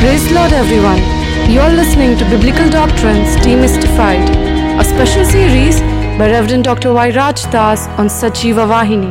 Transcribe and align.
Praise 0.00 0.30
Lord, 0.30 0.52
everyone. 0.52 1.00
You're 1.50 1.72
listening 1.72 2.16
to 2.18 2.24
Biblical 2.30 2.70
Doctrines 2.70 3.34
Demystified, 3.44 4.28
a 4.78 4.84
special 4.84 5.24
series 5.24 5.80
by 6.16 6.30
Reverend 6.30 6.62
Dr. 6.62 6.90
Vairaj 6.90 7.50
Das 7.50 7.88
on 7.98 8.06
Sajiva 8.06 8.64
Vahini. 8.72 9.10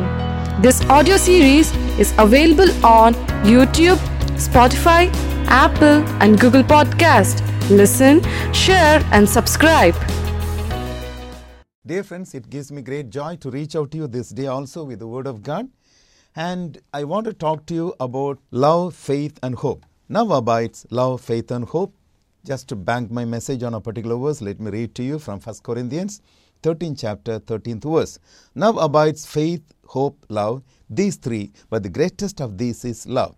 This 0.62 0.80
audio 0.86 1.18
series 1.18 1.76
is 1.98 2.14
available 2.16 2.70
on 2.86 3.12
YouTube, 3.44 3.98
Spotify, 4.46 5.10
Apple, 5.48 6.02
and 6.22 6.40
Google 6.40 6.62
Podcast. 6.62 7.42
Listen, 7.68 8.22
share, 8.54 9.04
and 9.12 9.28
subscribe. 9.28 9.94
Dear 11.84 12.02
friends, 12.02 12.34
it 12.34 12.48
gives 12.48 12.72
me 12.72 12.80
great 12.80 13.10
joy 13.10 13.36
to 13.36 13.50
reach 13.50 13.76
out 13.76 13.90
to 13.90 13.98
you 13.98 14.06
this 14.06 14.30
day 14.30 14.46
also 14.46 14.84
with 14.84 15.00
the 15.00 15.06
Word 15.06 15.26
of 15.26 15.42
God. 15.42 15.68
And 16.34 16.78
I 16.94 17.04
want 17.04 17.26
to 17.26 17.34
talk 17.34 17.66
to 17.66 17.74
you 17.74 17.94
about 18.00 18.38
love, 18.50 18.94
faith, 18.94 19.38
and 19.42 19.54
hope. 19.54 19.84
Now 20.10 20.32
abides 20.32 20.86
love, 20.90 21.20
faith, 21.20 21.50
and 21.50 21.66
hope. 21.66 21.94
Just 22.42 22.68
to 22.68 22.76
bank 22.76 23.10
my 23.10 23.26
message 23.26 23.62
on 23.62 23.74
a 23.74 23.80
particular 23.80 24.16
verse, 24.16 24.40
let 24.40 24.58
me 24.58 24.70
read 24.70 24.94
to 24.94 25.02
you 25.02 25.18
from 25.18 25.38
1 25.38 25.56
Corinthians 25.62 26.22
13 26.62 26.96
chapter 26.96 27.38
13th 27.38 27.84
verse. 27.84 28.18
Now 28.54 28.70
abides 28.78 29.26
faith, 29.26 29.60
hope, 29.84 30.24
love, 30.30 30.62
these 30.88 31.16
three, 31.16 31.52
but 31.68 31.82
the 31.82 31.90
greatest 31.90 32.40
of 32.40 32.56
these 32.56 32.86
is 32.86 33.06
love. 33.06 33.34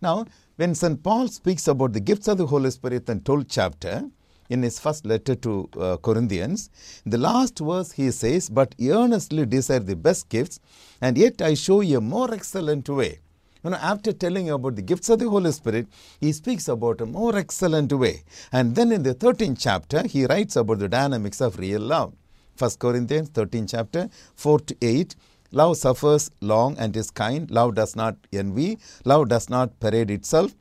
Now, 0.00 0.24
when 0.56 0.74
St. 0.74 1.02
Paul 1.02 1.28
speaks 1.28 1.68
about 1.68 1.92
the 1.92 2.00
gifts 2.00 2.28
of 2.28 2.38
the 2.38 2.46
Holy 2.46 2.70
Spirit 2.70 3.10
in 3.10 3.20
12th 3.20 3.46
chapter, 3.50 4.08
in 4.48 4.62
his 4.62 4.78
first 4.78 5.04
letter 5.04 5.34
to 5.34 5.68
uh, 5.78 5.96
Corinthians, 5.98 6.70
in 7.04 7.10
the 7.10 7.18
last 7.18 7.58
verse 7.58 7.92
he 7.92 8.10
says, 8.10 8.48
But 8.48 8.74
earnestly 8.80 9.44
desire 9.44 9.80
the 9.80 9.96
best 9.96 10.30
gifts, 10.30 10.60
and 11.02 11.18
yet 11.18 11.42
I 11.42 11.52
show 11.54 11.82
you 11.82 11.98
a 11.98 12.00
more 12.00 12.32
excellent 12.32 12.88
way. 12.88 13.18
You 13.64 13.70
know, 13.70 13.76
after 13.76 14.12
telling 14.12 14.46
you 14.46 14.54
about 14.54 14.76
the 14.76 14.82
gifts 14.82 15.08
of 15.08 15.18
the 15.18 15.28
Holy 15.28 15.50
Spirit, 15.52 15.86
he 16.20 16.32
speaks 16.32 16.68
about 16.68 17.00
a 17.00 17.06
more 17.06 17.36
excellent 17.36 17.92
way. 17.92 18.22
And 18.52 18.74
then 18.74 18.92
in 18.92 19.02
the 19.02 19.14
13th 19.14 19.56
chapter, 19.58 20.06
he 20.06 20.26
writes 20.26 20.56
about 20.56 20.78
the 20.78 20.88
dynamics 20.88 21.40
of 21.40 21.58
real 21.58 21.80
love. 21.80 22.14
1 22.58 22.70
Corinthians 22.78 23.28
13 23.30 23.66
chapter 23.66 24.08
4 24.34 24.60
to 24.60 24.76
8. 24.80 25.16
Love 25.52 25.76
suffers 25.76 26.30
long 26.40 26.76
and 26.78 26.96
is 26.96 27.10
kind. 27.10 27.50
Love 27.50 27.74
does 27.74 27.96
not 27.96 28.16
envy. 28.32 28.78
Love 29.04 29.28
does 29.28 29.48
not 29.48 29.78
parade 29.80 30.10
itself. 30.10 30.54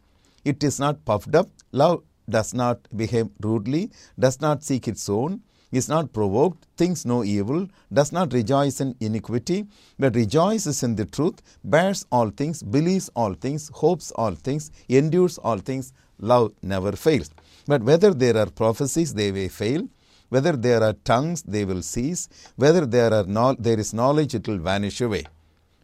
It 0.44 0.64
is 0.64 0.80
not 0.80 1.04
puffed 1.06 1.36
up. 1.36 1.50
Love 1.72 2.04
does 2.30 2.54
not 2.54 2.80
behave 2.96 3.30
rudely, 3.42 3.92
does 4.20 4.42
not 4.42 4.64
seek 4.64 4.88
its 4.88 5.08
own, 5.10 5.42
is 5.76 5.90
not 5.90 6.14
provoked, 6.14 6.66
thinks 6.78 7.06
no 7.06 7.24
evil, 7.24 7.68
does 7.92 8.12
not 8.12 8.34
rejoice 8.34 8.80
in 8.80 8.96
iniquity, 9.00 9.66
but 10.00 10.16
rejoices 10.16 10.84
in 10.84 10.96
the 10.96 11.06
truth, 11.06 11.42
bears 11.64 12.06
all 12.12 12.30
things, 12.30 12.64
believes 12.64 13.10
all 13.16 13.34
things, 13.34 13.70
hopes 13.74 14.12
all 14.12 14.36
things, 14.36 14.72
endures 14.88 15.38
all 15.40 15.58
things. 15.58 15.94
Love 16.20 16.54
never 16.62 16.94
fails. 16.94 17.30
But 17.68 17.84
whether 17.84 18.14
there 18.14 18.38
are 18.38 18.50
prophecies, 18.50 19.14
they 19.14 19.32
may 19.32 19.50
fail. 19.50 19.88
Whether 20.30 20.54
there 20.54 20.82
are 20.82 20.94
tongues, 20.94 21.44
they 21.44 21.66
will 21.66 21.82
cease. 21.82 22.30
Whether 22.56 22.86
there, 22.86 23.14
are 23.14 23.26
no, 23.26 23.56
there 23.60 23.80
is 23.80 23.94
knowledge, 23.94 24.34
it 24.34 24.48
will 24.48 24.58
vanish 24.58 25.02
away. 25.02 25.26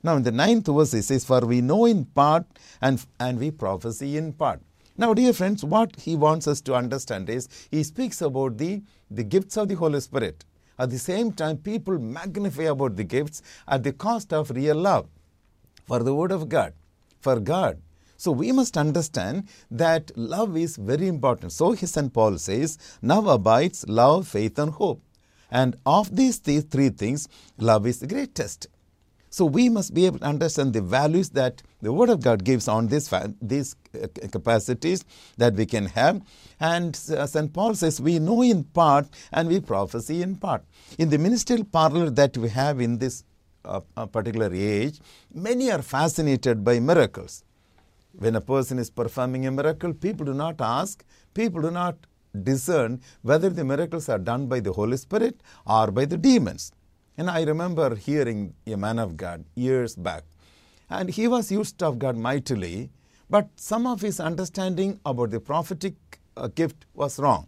Now, 0.04 0.16
in 0.16 0.24
the 0.24 0.32
ninth 0.32 0.68
verse, 0.68 0.94
it 0.94 1.04
says, 1.04 1.26
For 1.26 1.42
we 1.42 1.62
know 1.62 1.86
in 1.86 2.06
part 2.06 2.46
and, 2.82 3.04
and 3.20 3.40
we 3.40 3.52
prophesy 3.52 4.18
in 4.18 4.34
part. 4.34 4.62
Now, 5.02 5.16
dear 5.16 5.34
friends, 5.34 5.66
what 5.66 5.96
he 6.00 6.16
wants 6.16 6.48
us 6.48 6.62
to 6.62 6.76
understand 6.76 7.28
is 7.28 7.50
he 7.72 7.82
speaks 7.82 8.22
about 8.22 8.60
the, 8.60 8.84
the 9.10 9.24
gifts 9.24 9.58
of 9.58 9.68
the 9.68 9.74
Holy 9.74 10.00
Spirit. 10.00 10.46
At 10.78 10.92
the 10.92 11.00
same 11.00 11.32
time, 11.32 11.58
people 11.58 11.98
magnify 11.98 12.66
about 12.66 12.96
the 12.98 13.04
gifts 13.04 13.42
at 13.68 13.82
the 13.82 13.94
cost 13.94 14.32
of 14.32 14.52
real 14.52 14.76
love 14.76 15.08
for 15.88 16.04
the 16.04 16.14
Word 16.14 16.32
of 16.32 16.50
God, 16.50 16.74
for 17.20 17.40
God. 17.40 17.82
So 18.16 18.32
we 18.32 18.52
must 18.52 18.78
understand 18.78 19.50
that 19.72 20.16
love 20.16 20.56
is 20.56 20.78
very 20.78 21.08
important. 21.08 21.52
So 21.52 21.72
his 21.72 21.90
St. 21.90 22.14
Paul 22.14 22.38
says, 22.38 22.78
now 23.02 23.28
abides 23.28 23.88
love, 23.88 24.28
faith, 24.28 24.60
and 24.60 24.72
hope. 24.72 25.02
And 25.50 25.78
of 25.84 26.16
these, 26.16 26.40
these 26.42 26.66
three 26.66 26.90
things, 26.90 27.28
love 27.58 27.88
is 27.88 28.02
the 28.02 28.08
greatest. 28.08 28.68
So 29.32 29.46
we 29.46 29.68
must 29.68 29.96
be 29.96 30.06
able 30.06 30.20
to 30.20 30.26
understand 30.26 30.74
the 30.74 30.82
values 30.82 31.32
that 31.32 31.64
the 31.82 31.92
Word 31.92 32.10
of 32.10 32.22
God 32.22 32.44
gives 32.44 32.68
on 32.68 32.88
this, 32.88 33.14
these 33.42 33.76
uh, 33.96 34.08
capacities 34.32 35.04
that 35.38 35.54
we 35.54 35.66
can 35.66 35.86
have. 35.88 36.22
And 36.60 37.00
uh, 37.16 37.26
St. 37.26 37.52
Paul 37.52 37.76
says, 37.76 38.00
we 38.00 38.20
know 38.20 38.42
in 38.42 38.64
part 38.64 39.08
and 39.32 39.50
we 39.50 39.60
prophesy 39.60 40.22
in 40.22 40.36
part. 40.36 40.64
In 40.98 41.10
the 41.10 41.18
ministerial 41.18 41.66
parlor 41.66 42.10
that 42.10 42.38
we 42.38 42.50
have 42.50 42.80
in 42.80 42.98
this 42.98 43.24
uh, 43.66 43.82
uh, 43.98 44.06
particular 44.06 44.50
age, 44.54 45.00
many 45.34 45.72
are 45.72 45.82
fascinated 45.82 46.64
by 46.64 46.80
miracles. 46.80 47.44
When 48.14 48.36
a 48.36 48.42
person 48.42 48.78
is 48.78 48.90
performing 48.90 49.46
a 49.48 49.52
miracle, 49.52 49.94
people 49.94 50.26
do 50.26 50.34
not 50.34 50.60
ask, 50.60 51.04
people 51.34 51.62
do 51.62 51.72
not 51.72 51.96
discern 52.44 53.02
whether 53.22 53.50
the 53.50 53.64
miracles 53.64 54.10
are 54.10 54.18
done 54.18 54.48
by 54.48 54.60
the 54.60 54.74
Holy 54.74 54.98
Spirit 54.98 55.42
or 55.66 55.92
by 55.92 56.06
the 56.06 56.18
demons. 56.18 56.72
And 57.18 57.30
I 57.30 57.44
remember 57.44 57.96
hearing 57.96 58.54
a 58.66 58.76
man 58.78 58.98
of 59.00 59.18
God 59.18 59.46
years 59.56 59.96
back, 59.96 60.24
and 60.92 61.10
he 61.10 61.28
was 61.28 61.52
used 61.52 61.82
of 61.82 62.00
God 62.00 62.18
mightily, 62.18 62.92
but 63.30 63.50
some 63.56 63.88
of 63.88 64.02
his 64.02 64.20
understanding 64.20 65.00
about 65.06 65.32
the 65.32 65.40
prophetic 65.40 65.96
uh, 66.36 66.48
gift 66.48 66.86
was 66.94 67.18
wrong. 67.18 67.48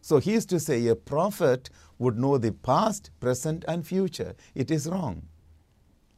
So 0.00 0.18
he 0.18 0.32
used 0.32 0.48
to 0.50 0.60
say 0.60 0.86
a 0.86 0.96
prophet 0.96 1.68
would 1.98 2.18
know 2.18 2.38
the 2.38 2.52
past, 2.52 3.10
present, 3.20 3.64
and 3.68 3.86
future. 3.86 4.34
It 4.54 4.70
is 4.70 4.88
wrong. 4.88 5.22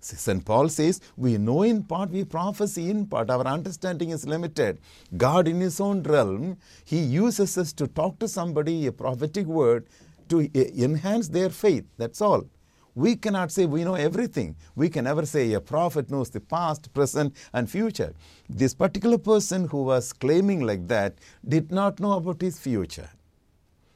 St. 0.01 0.45
Paul 0.45 0.69
says, 0.69 1.01
We 1.17 1.39
know 1.39 1.63
in 1.65 1.83
part, 1.83 2.11
we 2.11 2.25
prophesy 2.25 2.89
in 2.89 3.07
part. 3.07 3.31
Our 3.31 3.45
understanding 3.47 4.11
is 4.11 4.27
limited. 4.27 4.79
God, 5.17 5.49
in 5.49 5.61
His 5.61 5.81
own 5.81 6.03
realm, 6.05 6.57
He 6.85 6.99
uses 7.01 7.59
us 7.59 7.73
to 7.75 7.89
talk 7.89 8.19
to 8.21 8.29
somebody 8.29 8.87
a 8.87 8.93
prophetic 8.93 9.47
word 9.47 9.87
to 10.29 10.49
enhance 10.55 11.29
their 11.29 11.51
faith. 11.51 11.85
That's 11.97 12.21
all. 12.21 12.45
We 12.99 13.15
cannot 13.15 13.53
say 13.53 13.65
we 13.65 13.85
know 13.85 13.95
everything. 13.95 14.57
We 14.75 14.89
can 14.89 15.05
never 15.05 15.25
say 15.25 15.53
a 15.53 15.61
prophet 15.61 16.11
knows 16.11 16.31
the 16.31 16.41
past, 16.41 16.93
present, 16.93 17.33
and 17.53 17.71
future. 17.71 18.13
This 18.49 18.75
particular 18.75 19.19
person 19.19 19.69
who 19.69 19.85
was 19.85 20.13
claiming 20.13 20.63
like 20.67 20.89
that 20.89 21.15
did 21.47 21.71
not 21.71 22.01
know 22.01 22.15
about 22.15 22.41
his 22.41 22.59
future. 22.59 23.09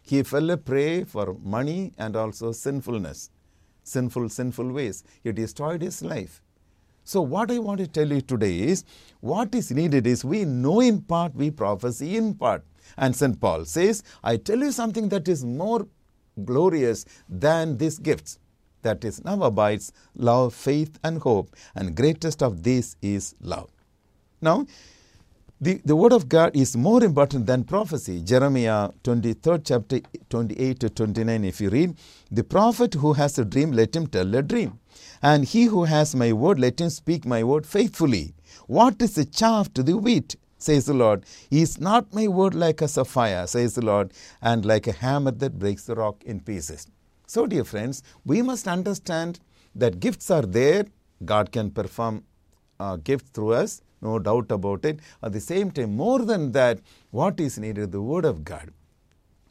He 0.02 0.22
fell 0.22 0.48
a 0.50 0.56
prey 0.56 1.02
for 1.02 1.36
money 1.42 1.92
and 1.98 2.14
also 2.14 2.52
sinfulness, 2.52 3.30
sinful, 3.82 4.28
sinful 4.28 4.70
ways. 4.70 5.02
He 5.24 5.32
destroyed 5.32 5.82
his 5.82 6.00
life. 6.02 6.40
So, 7.02 7.22
what 7.22 7.50
I 7.50 7.58
want 7.58 7.80
to 7.80 7.88
tell 7.88 8.08
you 8.08 8.20
today 8.20 8.56
is 8.60 8.84
what 9.18 9.52
is 9.52 9.72
needed 9.72 10.06
is 10.06 10.24
we 10.24 10.44
know 10.44 10.78
in 10.80 11.02
part, 11.02 11.34
we 11.34 11.50
prophesy 11.50 12.16
in 12.16 12.34
part. 12.34 12.62
And 12.96 13.16
St. 13.16 13.40
Paul 13.40 13.64
says, 13.64 14.04
I 14.22 14.36
tell 14.36 14.60
you 14.60 14.70
something 14.70 15.08
that 15.08 15.26
is 15.26 15.44
more 15.44 15.88
glorious 16.44 17.04
than 17.28 17.78
these 17.78 17.98
gifts. 17.98 18.38
That 18.82 19.04
is, 19.04 19.24
now 19.24 19.42
abides 19.42 19.92
love, 20.16 20.54
faith, 20.54 20.98
and 21.02 21.18
hope, 21.18 21.54
and 21.74 21.96
greatest 21.96 22.42
of 22.42 22.62
these 22.62 22.96
is 23.00 23.34
love. 23.40 23.70
Now, 24.40 24.66
the, 25.60 25.80
the 25.84 25.94
word 25.94 26.12
of 26.12 26.28
God 26.28 26.56
is 26.56 26.76
more 26.76 27.04
important 27.04 27.46
than 27.46 27.62
prophecy. 27.62 28.20
Jeremiah 28.20 28.90
23rd 29.04 29.62
chapter 29.64 30.00
28 30.28 30.80
to 30.80 30.90
29, 30.90 31.44
if 31.44 31.60
you 31.60 31.70
read, 31.70 31.96
the 32.32 32.42
prophet 32.42 32.94
who 32.94 33.12
has 33.12 33.38
a 33.38 33.44
dream, 33.44 33.70
let 33.70 33.94
him 33.94 34.08
tell 34.08 34.34
a 34.34 34.42
dream. 34.42 34.80
And 35.22 35.44
he 35.44 35.66
who 35.66 35.84
has 35.84 36.16
my 36.16 36.32
word, 36.32 36.58
let 36.58 36.80
him 36.80 36.90
speak 36.90 37.24
my 37.24 37.44
word 37.44 37.64
faithfully. 37.64 38.34
What 38.66 39.00
is 39.00 39.14
the 39.14 39.24
chaff 39.24 39.72
to 39.74 39.84
the 39.84 39.96
wheat? 39.96 40.34
says 40.58 40.86
the 40.86 40.94
Lord. 40.94 41.24
Is 41.50 41.80
not 41.80 42.14
my 42.14 42.28
word 42.28 42.54
like 42.54 42.80
a 42.82 42.88
sapphire, 42.88 43.46
says 43.46 43.74
the 43.74 43.84
Lord, 43.84 44.12
and 44.40 44.64
like 44.64 44.86
a 44.86 44.92
hammer 44.92 45.32
that 45.32 45.58
breaks 45.58 45.84
the 45.84 45.94
rock 45.94 46.22
in 46.24 46.40
pieces. 46.40 46.86
So, 47.32 47.46
dear 47.46 47.64
friends, 47.64 48.02
we 48.26 48.42
must 48.42 48.68
understand 48.68 49.40
that 49.74 50.00
gifts 50.00 50.30
are 50.30 50.42
there. 50.42 50.84
God 51.24 51.50
can 51.50 51.70
perform 51.70 52.24
uh, 52.78 52.96
gifts 52.96 53.30
through 53.30 53.54
us, 53.54 53.80
no 54.02 54.18
doubt 54.18 54.52
about 54.52 54.84
it. 54.84 55.00
At 55.22 55.32
the 55.32 55.40
same 55.40 55.70
time, 55.70 55.96
more 55.96 56.18
than 56.18 56.52
that, 56.52 56.80
what 57.10 57.40
is 57.40 57.58
needed? 57.58 57.90
The 57.90 58.02
Word 58.02 58.26
of 58.26 58.44
God. 58.44 58.70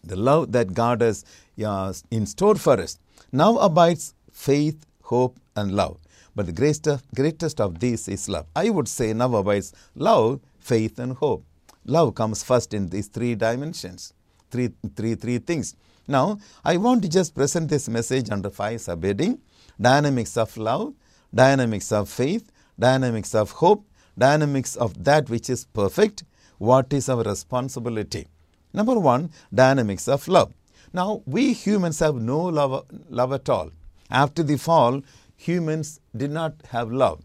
The 0.03 0.15
love 0.15 0.51
that 0.51 0.75
God 0.75 1.01
has 1.01 1.25
uh, 1.65 1.91
in 2.11 2.27
store 2.27 2.53
for 2.53 2.79
us. 2.79 2.99
Now 3.31 3.57
abides 3.57 4.13
faith, 4.31 4.85
hope, 5.01 5.39
and 5.55 5.75
love. 5.75 5.97
But 6.35 6.45
the 6.45 6.51
greatest, 6.51 7.03
greatest 7.15 7.59
of 7.59 7.79
these 7.79 8.07
is 8.07 8.29
love. 8.29 8.45
I 8.55 8.69
would 8.69 8.87
say 8.87 9.11
now 9.13 9.33
abides 9.35 9.73
love, 9.95 10.39
faith, 10.59 10.99
and 10.99 11.13
hope. 11.13 11.43
Love 11.85 12.13
comes 12.13 12.43
first 12.43 12.75
in 12.75 12.89
these 12.89 13.07
three 13.07 13.33
dimensions, 13.33 14.13
three, 14.51 14.69
three, 14.95 15.15
three 15.15 15.39
things. 15.39 15.75
Now, 16.07 16.39
I 16.65 16.77
want 16.77 17.03
to 17.03 17.09
just 17.09 17.35
present 17.35 17.69
this 17.69 17.87
message 17.87 18.29
under 18.29 18.49
five 18.49 18.79
subheading 18.79 19.39
dynamics 19.79 20.37
of 20.37 20.57
love, 20.57 20.93
dynamics 21.33 21.91
of 21.91 22.09
faith, 22.09 22.51
dynamics 22.79 23.33
of 23.33 23.51
hope, 23.51 23.85
dynamics 24.17 24.75
of 24.75 25.03
that 25.03 25.29
which 25.29 25.49
is 25.49 25.65
perfect, 25.65 26.23
what 26.57 26.91
is 26.93 27.09
our 27.09 27.23
responsibility. 27.23 28.27
Number 28.73 28.99
one, 28.99 29.31
dynamics 29.53 30.07
of 30.07 30.27
love. 30.27 30.53
Now, 30.93 31.23
we 31.25 31.53
humans 31.53 31.99
have 31.99 32.15
no 32.15 32.39
love, 32.41 32.85
love 33.09 33.33
at 33.33 33.49
all. 33.49 33.71
After 34.09 34.43
the 34.43 34.57
fall, 34.57 35.01
humans 35.35 35.99
did 36.15 36.31
not 36.31 36.53
have 36.69 36.91
love. 36.91 37.21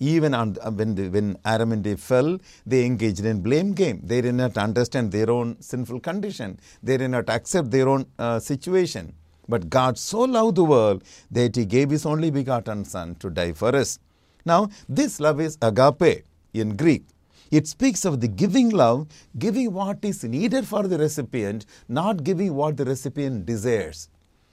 Even 0.00 0.32
on, 0.32 0.56
uh, 0.62 0.70
when, 0.70 0.94
the, 0.94 1.08
when 1.08 1.36
Adam 1.44 1.72
and 1.72 1.86
Eve 1.86 2.00
fell, 2.00 2.38
they 2.66 2.84
engaged 2.86 3.24
in 3.24 3.42
blame 3.42 3.72
game. 3.72 4.00
They 4.02 4.22
did 4.22 4.34
not 4.34 4.56
understand 4.56 5.12
their 5.12 5.30
own 5.30 5.60
sinful 5.60 6.00
condition. 6.00 6.58
They 6.82 6.96
did 6.96 7.08
not 7.08 7.28
accept 7.28 7.70
their 7.70 7.88
own 7.88 8.06
uh, 8.18 8.40
situation. 8.40 9.14
But 9.46 9.68
God 9.68 9.98
so 9.98 10.20
loved 10.20 10.56
the 10.56 10.64
world 10.64 11.04
that 11.30 11.54
He 11.54 11.66
gave 11.66 11.90
His 11.90 12.06
only 12.06 12.30
begotten 12.30 12.84
Son 12.84 13.14
to 13.16 13.28
die 13.28 13.52
for 13.52 13.76
us. 13.76 13.98
Now, 14.46 14.70
this 14.88 15.20
love 15.20 15.40
is 15.40 15.58
agape 15.60 16.24
in 16.54 16.76
Greek. 16.76 17.04
It 17.50 17.66
speaks 17.66 18.04
of 18.04 18.20
the 18.20 18.28
giving 18.28 18.70
love, 18.70 19.08
giving 19.38 19.72
what 19.72 19.98
is 20.04 20.22
needed 20.24 20.66
for 20.66 20.86
the 20.86 20.96
recipient, 20.96 21.66
not 21.88 22.22
giving 22.22 22.54
what 22.54 22.76
the 22.76 22.84
recipient 22.84 23.44
desires. 23.44 24.08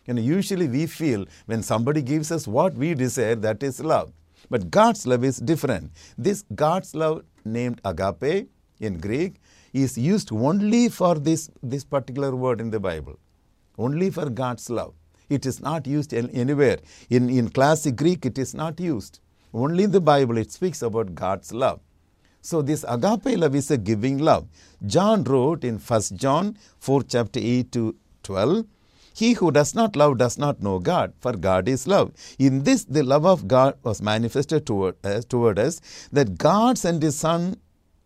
You 0.08 0.16
know, 0.16 0.22
usually 0.22 0.68
we 0.68 0.88
feel 0.88 1.26
when 1.46 1.62
somebody 1.62 2.02
gives 2.02 2.32
us 2.32 2.48
what 2.48 2.74
we 2.74 2.96
desire, 2.96 3.36
that 3.36 3.62
is 3.62 3.80
love. 3.80 4.12
But 4.50 4.72
God's 4.72 5.06
love 5.06 5.24
is 5.24 5.38
different. 5.38 5.92
This 6.18 6.44
God's 6.56 6.96
love, 6.96 7.24
named 7.46 7.82
agape 7.84 8.50
in 8.80 9.00
Greek, 9.00 9.36
is 9.74 9.98
used 9.98 10.32
only 10.32 10.90
for 10.90 11.16
this, 11.16 11.50
this 11.62 11.84
particular 11.84 12.36
word 12.36 12.62
in 12.62 12.70
the 12.70 12.80
Bible. 12.80 13.20
Only 13.78 14.10
for 14.10 14.30
God's 14.30 14.70
love. 14.70 14.94
It 15.30 15.46
is 15.46 15.62
not 15.62 15.86
used 15.86 16.14
anywhere. 16.14 16.78
In, 17.10 17.30
in 17.30 17.50
classic 17.50 17.96
Greek, 17.96 18.26
it 18.26 18.38
is 18.38 18.54
not 18.54 18.80
used. 18.80 19.20
Only 19.54 19.84
in 19.84 19.92
the 19.92 20.02
Bible 20.02 20.38
it 20.38 20.52
speaks 20.52 20.82
about 20.82 21.14
God's 21.16 21.52
love. 21.52 21.80
So 22.42 22.62
this 22.62 22.86
agape 22.88 23.38
love 23.38 23.56
is 23.56 23.72
a 23.72 23.78
giving 23.78 24.20
love. 24.20 24.48
John 24.86 25.24
wrote 25.24 25.64
in 25.64 25.80
1 25.80 26.02
John 26.16 26.58
4 26.80 27.04
chapter 27.04 27.40
8 27.44 27.72
to 27.74 27.96
12, 28.24 28.66
he 29.18 29.34
who 29.34 29.50
does 29.50 29.74
not 29.74 29.96
love 29.96 30.20
does 30.20 30.38
not 30.38 30.62
know 30.62 30.78
God, 30.78 31.12
for 31.22 31.34
God 31.34 31.68
is 31.68 31.88
love. 31.88 32.12
In 32.38 32.62
this, 32.64 32.84
the 32.84 33.02
love 33.02 33.26
of 33.26 33.48
God 33.48 33.74
was 33.82 34.00
manifested 34.00 34.68
toward 34.68 35.04
us, 35.04 35.26
toward 35.26 35.58
us 35.58 35.82
that 36.12 36.38
God 36.38 36.78
sent 36.78 37.02
His 37.02 37.18
Son, 37.18 37.60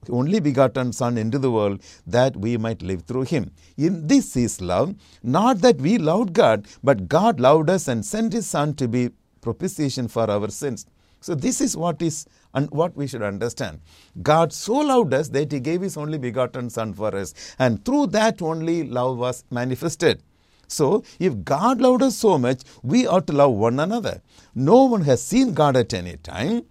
only 0.09 0.39
begotten 0.39 0.93
Son, 0.93 1.17
into 1.17 1.37
the 1.37 1.51
world 1.51 1.81
that 2.07 2.37
we 2.37 2.55
might 2.55 2.81
live 2.81 3.01
through 3.01 3.23
Him. 3.23 3.51
In 3.77 4.07
this 4.07 4.37
is 4.37 4.61
love, 4.61 4.95
not 5.21 5.59
that 5.59 5.81
we 5.81 5.97
loved 5.97 6.31
God, 6.31 6.65
but 6.81 7.09
God 7.09 7.41
loved 7.41 7.69
us 7.69 7.89
and 7.89 8.05
sent 8.05 8.31
His 8.31 8.47
Son 8.47 8.73
to 8.75 8.87
be 8.87 9.09
propitiation 9.41 10.07
for 10.07 10.31
our 10.31 10.49
sins. 10.49 10.85
So 11.19 11.35
this 11.35 11.59
is 11.59 11.75
what 11.75 12.01
is 12.01 12.25
and 12.53 12.71
what 12.71 12.95
we 12.95 13.05
should 13.05 13.21
understand. 13.21 13.81
God 14.21 14.53
so 14.53 14.75
loved 14.75 15.13
us 15.13 15.27
that 15.29 15.51
He 15.51 15.59
gave 15.59 15.81
His 15.81 15.97
only 15.97 16.17
begotten 16.17 16.69
Son 16.69 16.93
for 16.93 17.13
us, 17.13 17.33
and 17.59 17.83
through 17.83 18.07
that 18.07 18.41
only 18.41 18.83
love 18.85 19.17
was 19.17 19.43
manifested. 19.51 20.23
So, 20.71 21.03
if 21.19 21.43
God 21.43 21.81
loved 21.81 22.01
us 22.01 22.17
so 22.17 22.37
much, 22.37 22.61
we 22.81 23.05
ought 23.05 23.27
to 23.27 23.33
love 23.33 23.53
one 23.53 23.79
another. 23.79 24.21
No 24.55 24.85
one 24.85 25.01
has 25.01 25.21
seen 25.21 25.53
God 25.53 25.75
at 25.75 25.93
any 25.93 26.17
time. 26.17 26.63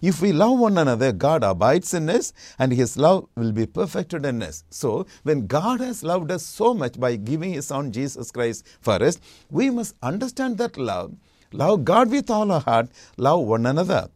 If 0.00 0.22
we 0.22 0.32
love 0.32 0.60
one 0.60 0.78
another, 0.78 1.10
God 1.10 1.42
abides 1.42 1.92
in 1.92 2.08
us 2.08 2.32
and 2.58 2.72
His 2.72 2.96
love 2.96 3.28
will 3.34 3.50
be 3.50 3.66
perfected 3.66 4.24
in 4.24 4.42
us. 4.44 4.62
So, 4.70 5.06
when 5.24 5.48
God 5.48 5.80
has 5.80 6.04
loved 6.04 6.30
us 6.30 6.44
so 6.44 6.72
much 6.72 7.00
by 7.00 7.16
giving 7.16 7.54
His 7.54 7.66
Son 7.66 7.90
Jesus 7.90 8.30
Christ 8.30 8.64
for 8.80 9.02
us, 9.02 9.18
we 9.50 9.70
must 9.70 9.96
understand 10.02 10.58
that 10.58 10.76
love. 10.76 11.14
Love 11.52 11.84
God 11.84 12.10
with 12.10 12.30
all 12.30 12.52
our 12.52 12.60
heart, 12.60 12.90
love 13.16 13.40
one 13.40 13.66
another. 13.66 14.08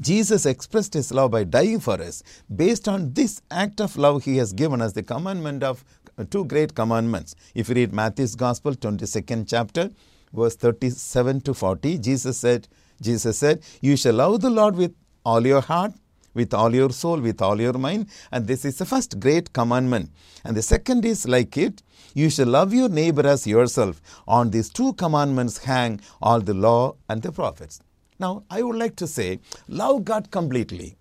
Jesus 0.00 0.46
expressed 0.46 0.94
his 0.94 1.12
love 1.12 1.32
by 1.32 1.42
dying 1.42 1.80
for 1.80 2.00
us. 2.00 2.22
Based 2.54 2.86
on 2.86 3.14
this 3.14 3.42
act 3.50 3.80
of 3.80 3.96
love, 3.96 4.24
he 4.24 4.36
has 4.36 4.52
given 4.52 4.80
us 4.80 4.92
the 4.92 5.02
commandment 5.02 5.64
of 5.64 5.84
Uh, 6.18 6.24
two 6.28 6.44
great 6.44 6.74
commandments. 6.74 7.36
If 7.54 7.68
you 7.68 7.76
read 7.76 7.92
Matthew's 7.92 8.34
Gospel, 8.34 8.74
22nd 8.74 9.46
chapter, 9.48 9.90
verse 10.32 10.56
37 10.56 11.42
to 11.42 11.54
40, 11.54 11.98
Jesus 11.98 12.38
said, 12.38 12.66
Jesus 13.00 13.38
said, 13.38 13.62
You 13.80 13.96
shall 13.96 14.14
love 14.14 14.40
the 14.40 14.50
Lord 14.50 14.74
with 14.74 14.94
all 15.24 15.46
your 15.46 15.60
heart, 15.60 15.92
with 16.34 16.52
all 16.52 16.74
your 16.74 16.90
soul, 16.90 17.20
with 17.20 17.40
all 17.40 17.60
your 17.60 17.74
mind. 17.74 18.08
And 18.32 18.48
this 18.48 18.64
is 18.64 18.78
the 18.78 18.84
first 18.84 19.20
great 19.20 19.52
commandment. 19.52 20.10
And 20.44 20.56
the 20.56 20.62
second 20.62 21.04
is 21.04 21.28
like 21.28 21.56
it, 21.56 21.82
you 22.14 22.30
shall 22.30 22.48
love 22.48 22.74
your 22.74 22.88
neighbor 22.88 23.24
as 23.24 23.46
yourself. 23.46 24.02
On 24.26 24.50
these 24.50 24.70
two 24.70 24.94
commandments 24.94 25.58
hang 25.58 26.00
all 26.20 26.40
the 26.40 26.54
law 26.54 26.96
and 27.08 27.22
the 27.22 27.30
prophets. 27.30 27.80
Now, 28.18 28.42
I 28.50 28.62
would 28.62 28.76
like 28.76 28.96
to 28.96 29.06
say, 29.06 29.38
love 29.68 30.04
God 30.04 30.32
completely. 30.32 30.97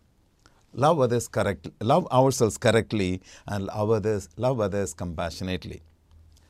Love 0.74 1.00
others 1.00 1.28
correctly, 1.28 1.72
love 1.82 2.08
ourselves 2.12 2.58
correctly, 2.58 3.22
and 3.48 3.66
love 3.66 3.90
others, 3.90 4.30
love 4.38 4.60
others 4.60 4.94
compassionately. 4.94 5.82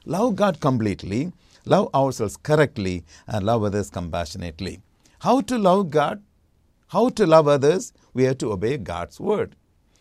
Love 0.05 0.35
God 0.35 0.59
completely, 0.59 1.31
love 1.65 1.89
ourselves 1.93 2.37
correctly, 2.37 3.03
and 3.27 3.45
love 3.45 3.63
others 3.63 3.89
compassionately. 3.89 4.81
How 5.19 5.41
to 5.41 5.57
love 5.57 5.89
God? 5.91 6.21
How 6.87 7.09
to 7.09 7.25
love 7.25 7.47
others? 7.47 7.93
We 8.13 8.23
have 8.23 8.37
to 8.39 8.51
obey 8.51 8.77
God's 8.77 9.19
word. 9.19 9.55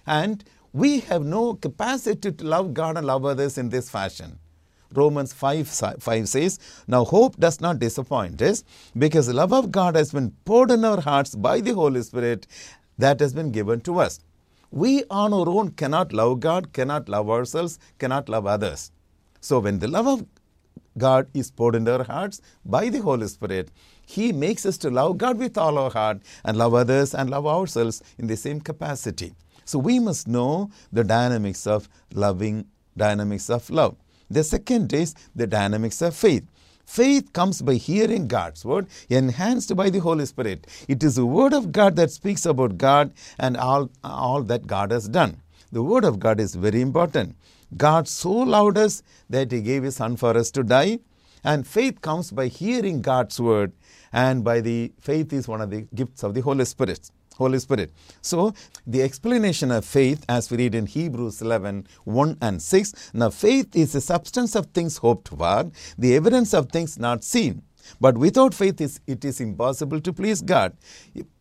And 0.06 0.44
we 0.72 1.00
have 1.00 1.24
no 1.24 1.54
capacity 1.54 2.32
to 2.32 2.44
love 2.44 2.74
God 2.74 2.96
and 2.96 3.06
love 3.06 3.24
others 3.24 3.58
in 3.58 3.70
this 3.70 3.90
fashion. 3.90 4.38
Romans 4.92 5.32
5, 5.32 5.68
5 5.98 6.28
says, 6.28 6.58
Now 6.86 7.04
hope 7.04 7.36
does 7.38 7.60
not 7.60 7.78
disappoint 7.78 8.40
us 8.40 8.62
because 8.96 9.26
the 9.26 9.34
love 9.34 9.52
of 9.52 9.72
God 9.72 9.96
has 9.96 10.12
been 10.12 10.30
poured 10.44 10.70
in 10.70 10.84
our 10.84 11.00
hearts 11.00 11.34
by 11.34 11.60
the 11.60 11.74
Holy 11.74 12.02
Spirit 12.02 12.46
that 12.98 13.20
has 13.20 13.32
been 13.32 13.50
given 13.50 13.80
to 13.82 14.00
us. 14.00 14.20
We 14.70 15.04
on 15.10 15.32
our 15.32 15.48
own 15.48 15.70
cannot 15.70 16.12
love 16.12 16.40
God, 16.40 16.72
cannot 16.72 17.08
love 17.08 17.30
ourselves, 17.30 17.78
cannot 17.98 18.28
love 18.28 18.46
others. 18.46 18.90
So 19.40 19.60
when 19.60 19.78
the 19.78 19.88
love 19.88 20.06
of 20.06 20.26
God 20.98 21.28
is 21.34 21.50
poured 21.50 21.74
into 21.74 21.96
our 21.96 22.04
hearts 22.04 22.40
by 22.64 22.88
the 22.88 23.00
Holy 23.00 23.28
Spirit, 23.28 23.70
He 24.06 24.32
makes 24.32 24.66
us 24.66 24.78
to 24.78 24.90
love 24.90 25.18
God 25.18 25.38
with 25.38 25.56
all 25.58 25.78
our 25.78 25.90
heart 25.90 26.22
and 26.44 26.56
love 26.56 26.74
others 26.74 27.14
and 27.14 27.30
love 27.30 27.46
ourselves 27.46 28.02
in 28.18 28.26
the 28.26 28.36
same 28.36 28.60
capacity. 28.60 29.34
So 29.64 29.78
we 29.78 29.98
must 29.98 30.26
know 30.28 30.70
the 30.92 31.04
dynamics 31.04 31.66
of 31.66 31.88
loving, 32.14 32.66
dynamics 32.96 33.50
of 33.50 33.68
love. 33.68 33.96
The 34.30 34.42
second 34.42 34.92
is 34.92 35.14
the 35.34 35.46
dynamics 35.46 36.02
of 36.02 36.14
faith. 36.14 36.44
Faith 36.86 37.32
comes 37.32 37.60
by 37.60 37.74
hearing 37.74 38.28
God's 38.28 38.64
word, 38.64 38.86
enhanced 39.10 39.74
by 39.76 39.90
the 39.90 39.98
Holy 39.98 40.24
Spirit. 40.24 40.66
It 40.88 41.02
is 41.02 41.16
the 41.16 41.26
word 41.26 41.52
of 41.52 41.72
God 41.72 41.96
that 41.96 42.10
speaks 42.10 42.46
about 42.46 42.78
God 42.78 43.12
and 43.38 43.56
all, 43.56 43.90
all 44.04 44.42
that 44.44 44.66
God 44.66 44.92
has 44.92 45.08
done. 45.08 45.42
The 45.72 45.82
word 45.82 46.04
of 46.04 46.20
God 46.20 46.40
is 46.40 46.54
very 46.54 46.80
important. 46.80 47.36
God 47.76 48.06
so 48.06 48.30
loved 48.30 48.78
us 48.78 49.02
that 49.28 49.50
he 49.50 49.60
gave 49.60 49.82
his 49.82 49.96
son 49.96 50.16
for 50.16 50.36
us 50.36 50.50
to 50.52 50.62
die. 50.62 51.00
And 51.42 51.66
faith 51.66 52.00
comes 52.00 52.30
by 52.30 52.46
hearing 52.46 53.02
God's 53.02 53.38
word, 53.38 53.72
and 54.12 54.42
by 54.42 54.60
the 54.60 54.92
faith 55.00 55.32
is 55.32 55.46
one 55.46 55.60
of 55.60 55.70
the 55.70 55.86
gifts 55.94 56.22
of 56.22 56.34
the 56.34 56.40
Holy 56.40 56.64
Spirit. 56.64 57.10
Holy 57.36 57.58
Spirit. 57.58 57.92
So, 58.20 58.54
the 58.86 59.02
explanation 59.02 59.70
of 59.70 59.84
faith, 59.84 60.24
as 60.28 60.50
we 60.50 60.58
read 60.58 60.74
in 60.74 60.86
Hebrews 60.86 61.42
11 61.42 61.86
1 62.04 62.38
and 62.40 62.60
6, 62.62 63.10
now 63.14 63.30
faith 63.30 63.74
is 63.76 63.92
the 63.92 64.00
substance 64.00 64.54
of 64.54 64.66
things 64.66 64.98
hoped 64.98 65.28
for, 65.28 65.70
the 65.98 66.14
evidence 66.16 66.54
of 66.54 66.70
things 66.70 66.98
not 66.98 67.24
seen. 67.24 67.62
But 68.00 68.18
without 68.18 68.52
faith, 68.52 68.80
it 69.06 69.24
is 69.24 69.40
impossible 69.40 70.00
to 70.00 70.12
please 70.12 70.42
God. 70.42 70.76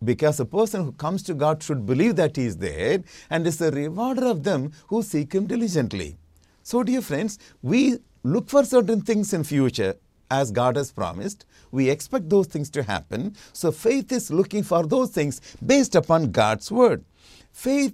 Because 0.03 0.39
a 0.39 0.45
person 0.45 0.83
who 0.83 0.91
comes 0.91 1.23
to 1.23 1.33
God 1.33 1.63
should 1.63 1.85
believe 1.85 2.15
that 2.17 2.35
He 2.35 2.45
is 2.45 2.57
there 2.57 3.03
and 3.29 3.47
is 3.47 3.57
the 3.57 3.71
rewarder 3.71 4.27
of 4.27 4.43
them 4.43 4.71
who 4.87 5.01
seek 5.01 5.33
Him 5.33 5.47
diligently. 5.47 6.17
So, 6.61 6.83
dear 6.83 7.01
friends, 7.01 7.39
we 7.61 7.97
look 8.23 8.49
for 8.49 8.63
certain 8.63 9.01
things 9.01 9.33
in 9.33 9.43
future 9.43 9.95
as 10.29 10.51
God 10.51 10.75
has 10.75 10.91
promised. 10.91 11.45
We 11.71 11.89
expect 11.89 12.29
those 12.29 12.47
things 12.47 12.69
to 12.71 12.83
happen. 12.83 13.35
So 13.53 13.71
faith 13.71 14.11
is 14.11 14.31
looking 14.31 14.63
for 14.63 14.85
those 14.85 15.11
things 15.11 15.41
based 15.65 15.95
upon 15.95 16.31
God's 16.31 16.71
word. 16.71 17.03
Faith 17.51 17.93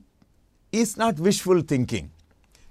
is 0.72 0.98
not 0.98 1.20
wishful 1.20 1.62
thinking. 1.62 2.12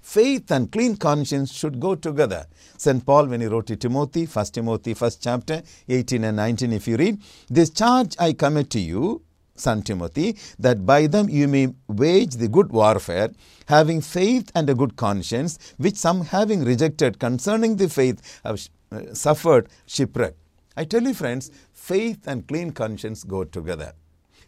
Faith 0.01 0.51
and 0.51 0.71
clean 0.71 0.97
conscience 0.97 1.53
should 1.53 1.79
go 1.79 1.95
together. 1.95 2.45
St. 2.77 3.05
Paul, 3.05 3.27
when 3.27 3.41
he 3.41 3.47
wrote 3.47 3.67
to 3.67 3.75
Timothy, 3.75 4.25
1 4.25 4.45
Timothy, 4.45 4.95
1st 4.95 5.17
chapter, 5.21 5.61
18 5.87 6.23
and 6.23 6.37
19, 6.37 6.73
if 6.73 6.87
you 6.87 6.97
read, 6.97 7.21
This 7.49 7.69
charge 7.69 8.15
I 8.19 8.33
commit 8.33 8.71
to 8.71 8.79
you, 8.79 9.21
son 9.55 9.83
Timothy, 9.83 10.37
that 10.57 10.85
by 10.85 11.05
them 11.05 11.29
you 11.29 11.47
may 11.47 11.73
wage 11.87 12.35
the 12.35 12.47
good 12.47 12.71
warfare, 12.71 13.29
having 13.67 14.01
faith 14.01 14.51
and 14.55 14.69
a 14.69 14.75
good 14.75 14.95
conscience, 14.95 15.59
which 15.77 15.95
some 15.95 16.21
having 16.21 16.63
rejected 16.65 17.19
concerning 17.19 17.75
the 17.75 17.87
faith 17.87 18.41
have 18.43 18.59
uh, 18.91 19.13
suffered 19.13 19.69
shipwreck. 19.85 20.35
I 20.75 20.85
tell 20.85 21.03
you, 21.03 21.13
friends, 21.13 21.51
faith 21.71 22.27
and 22.27 22.47
clean 22.47 22.71
conscience 22.71 23.23
go 23.23 23.43
together. 23.43 23.93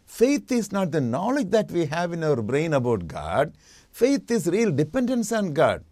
Faith 0.06 0.52
is 0.52 0.70
not 0.72 0.90
the 0.90 1.00
knowledge 1.00 1.50
that 1.50 1.70
we 1.70 1.86
have 1.86 2.12
in 2.12 2.22
our 2.22 2.40
brain 2.42 2.72
about 2.74 3.06
God. 3.06 3.54
Faith 3.90 4.30
is 4.30 4.46
real 4.46 4.70
dependence 4.70 5.32
on 5.32 5.52
God. 5.52 5.84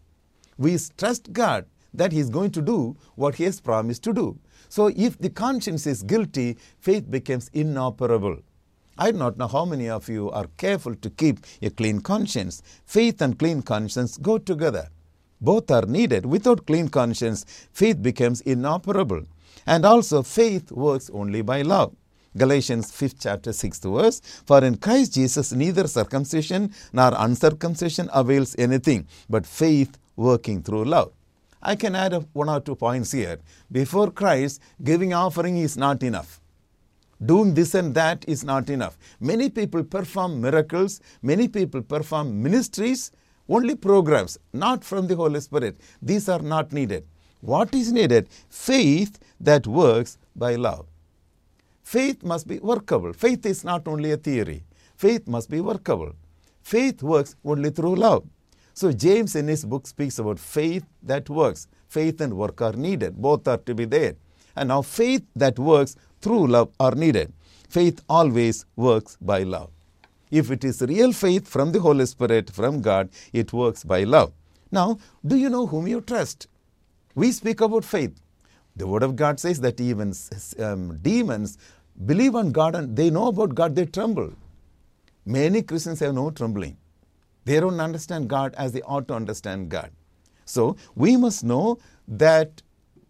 We 0.58 0.78
trust 0.96 1.32
God 1.32 1.66
that 1.94 2.12
He 2.12 2.20
is 2.20 2.30
going 2.30 2.50
to 2.52 2.62
do 2.62 2.96
what 3.14 3.36
He 3.36 3.44
has 3.44 3.60
promised 3.60 4.02
to 4.04 4.12
do. 4.12 4.38
So, 4.68 4.86
if 4.94 5.18
the 5.18 5.30
conscience 5.30 5.86
is 5.86 6.02
guilty, 6.02 6.56
faith 6.78 7.10
becomes 7.10 7.50
inoperable. 7.52 8.38
I 8.98 9.10
do 9.10 9.18
not 9.18 9.38
know 9.38 9.48
how 9.48 9.64
many 9.64 9.88
of 9.88 10.08
you 10.08 10.30
are 10.30 10.46
careful 10.56 10.94
to 10.94 11.10
keep 11.10 11.40
a 11.60 11.70
clean 11.70 12.00
conscience. 12.00 12.62
Faith 12.84 13.20
and 13.22 13.38
clean 13.38 13.62
conscience 13.62 14.16
go 14.18 14.38
together. 14.38 14.88
Both 15.42 15.72
are 15.72 15.86
needed. 15.86 16.24
Without 16.24 16.66
clean 16.66 16.88
conscience, 16.88 17.44
faith 17.72 18.00
becomes 18.00 18.40
inoperable. 18.42 19.24
And 19.66 19.84
also, 19.84 20.22
faith 20.22 20.70
works 20.70 21.10
only 21.12 21.42
by 21.42 21.62
love. 21.62 21.94
Galatians 22.36 22.90
5th 22.92 23.16
chapter 23.20 23.50
6th 23.50 24.00
verse. 24.00 24.20
For 24.46 24.64
in 24.64 24.76
Christ 24.76 25.14
Jesus 25.14 25.52
neither 25.52 25.86
circumcision 25.86 26.72
nor 26.92 27.12
uncircumcision 27.14 28.08
avails 28.12 28.56
anything, 28.58 29.06
but 29.28 29.44
faith 29.46 29.98
working 30.16 30.62
through 30.62 30.84
love. 30.84 31.12
I 31.60 31.76
can 31.76 31.94
add 31.94 32.14
one 32.32 32.48
or 32.48 32.60
two 32.60 32.74
points 32.74 33.12
here. 33.12 33.38
Before 33.70 34.10
Christ, 34.10 34.60
giving 34.82 35.12
offering 35.12 35.58
is 35.58 35.76
not 35.76 36.02
enough. 36.02 36.40
Doing 37.24 37.54
this 37.54 37.74
and 37.74 37.94
that 37.94 38.24
is 38.26 38.42
not 38.42 38.70
enough. 38.70 38.98
Many 39.20 39.48
people 39.48 39.84
perform 39.84 40.40
miracles, 40.40 41.00
many 41.22 41.48
people 41.48 41.82
perform 41.82 42.42
ministries, 42.42 43.12
only 43.48 43.74
programs, 43.74 44.38
not 44.52 44.84
from 44.84 45.06
the 45.06 45.16
Holy 45.16 45.40
Spirit. 45.40 45.80
These 46.00 46.28
are 46.28 46.40
not 46.40 46.72
needed. 46.72 47.04
What 47.40 47.74
is 47.74 47.92
needed? 47.92 48.28
Faith 48.48 49.18
that 49.40 49.66
works 49.66 50.18
by 50.36 50.54
love. 50.54 50.86
Faith 51.82 52.22
must 52.22 52.46
be 52.46 52.58
workable. 52.60 53.12
Faith 53.12 53.44
is 53.44 53.64
not 53.64 53.86
only 53.88 54.12
a 54.12 54.16
theory, 54.16 54.62
faith 54.96 55.26
must 55.26 55.50
be 55.50 55.60
workable. 55.60 56.12
Faith 56.62 57.02
works 57.02 57.34
only 57.44 57.70
through 57.70 57.96
love. 57.96 58.24
So, 58.74 58.92
James 58.92 59.34
in 59.36 59.48
his 59.48 59.64
book 59.64 59.86
speaks 59.86 60.18
about 60.18 60.38
faith 60.38 60.84
that 61.02 61.28
works. 61.28 61.66
Faith 61.88 62.20
and 62.20 62.34
work 62.34 62.62
are 62.62 62.72
needed, 62.72 63.16
both 63.20 63.46
are 63.46 63.58
to 63.58 63.74
be 63.74 63.84
there. 63.84 64.14
And 64.56 64.68
now, 64.68 64.82
faith 64.82 65.24
that 65.36 65.58
works 65.58 65.96
through 66.20 66.46
love 66.46 66.70
are 66.80 66.94
needed. 66.94 67.32
Faith 67.68 68.02
always 68.08 68.64
works 68.76 69.18
by 69.20 69.42
love. 69.42 69.70
If 70.32 70.50
it 70.50 70.64
is 70.64 70.80
real 70.80 71.12
faith 71.12 71.46
from 71.46 71.72
the 71.72 71.80
Holy 71.80 72.06
Spirit, 72.06 72.50
from 72.50 72.80
God, 72.80 73.10
it 73.34 73.52
works 73.52 73.84
by 73.84 74.04
love. 74.04 74.32
Now, 74.72 74.98
do 75.26 75.36
you 75.36 75.50
know 75.50 75.66
whom 75.66 75.86
you 75.86 76.00
trust? 76.00 76.48
We 77.14 77.32
speak 77.32 77.60
about 77.60 77.84
faith. 77.84 78.18
The 78.74 78.86
Word 78.86 79.02
of 79.02 79.14
God 79.14 79.38
says 79.38 79.60
that 79.60 79.78
even 79.80 80.14
um, 80.58 80.98
demons 81.02 81.58
believe 82.06 82.34
on 82.34 82.52
God 82.52 82.74
and 82.74 82.96
they 82.96 83.10
know 83.10 83.26
about 83.26 83.54
God, 83.54 83.76
they 83.76 83.84
tremble. 83.84 84.32
Many 85.26 85.62
Christians 85.62 86.00
have 86.00 86.14
no 86.14 86.30
trembling. 86.30 86.78
They 87.44 87.60
don't 87.60 87.80
understand 87.80 88.28
God 88.30 88.54
as 88.56 88.72
they 88.72 88.82
ought 88.82 89.08
to 89.08 89.14
understand 89.14 89.68
God. 89.68 89.90
So 90.46 90.76
we 90.94 91.16
must 91.18 91.44
know 91.44 91.78
that 92.08 92.62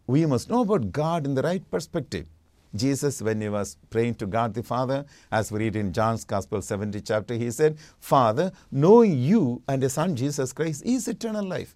we 0.09 0.27
must 0.27 0.51
know 0.51 0.63
about 0.63 0.91
God 0.91 1.27
in 1.27 1.35
the 1.35 1.43
right 1.43 1.71
perspective. 1.71 2.27
Jesus, 2.75 3.21
when 3.23 3.41
he 3.41 3.49
was 3.49 3.77
praying 3.91 4.15
to 4.17 4.27
God 4.27 4.55
the 4.55 4.63
Father, 4.63 5.05
as 5.31 5.53
we 5.53 5.61
read 5.61 5.77
in 5.77 5.93
John's 5.93 6.25
Gospel 6.25 6.63
70 6.63 7.01
chapter, 7.03 7.35
he 7.35 7.51
said, 7.51 7.77
Father, 8.01 8.53
knowing 8.71 9.19
you 9.19 9.63
and 9.69 9.83
the 9.83 9.91
Son 9.91 10.17
Jesus 10.17 10.53
Christ 10.53 10.83
is 10.85 11.09
eternal 11.09 11.45
life. 11.45 11.75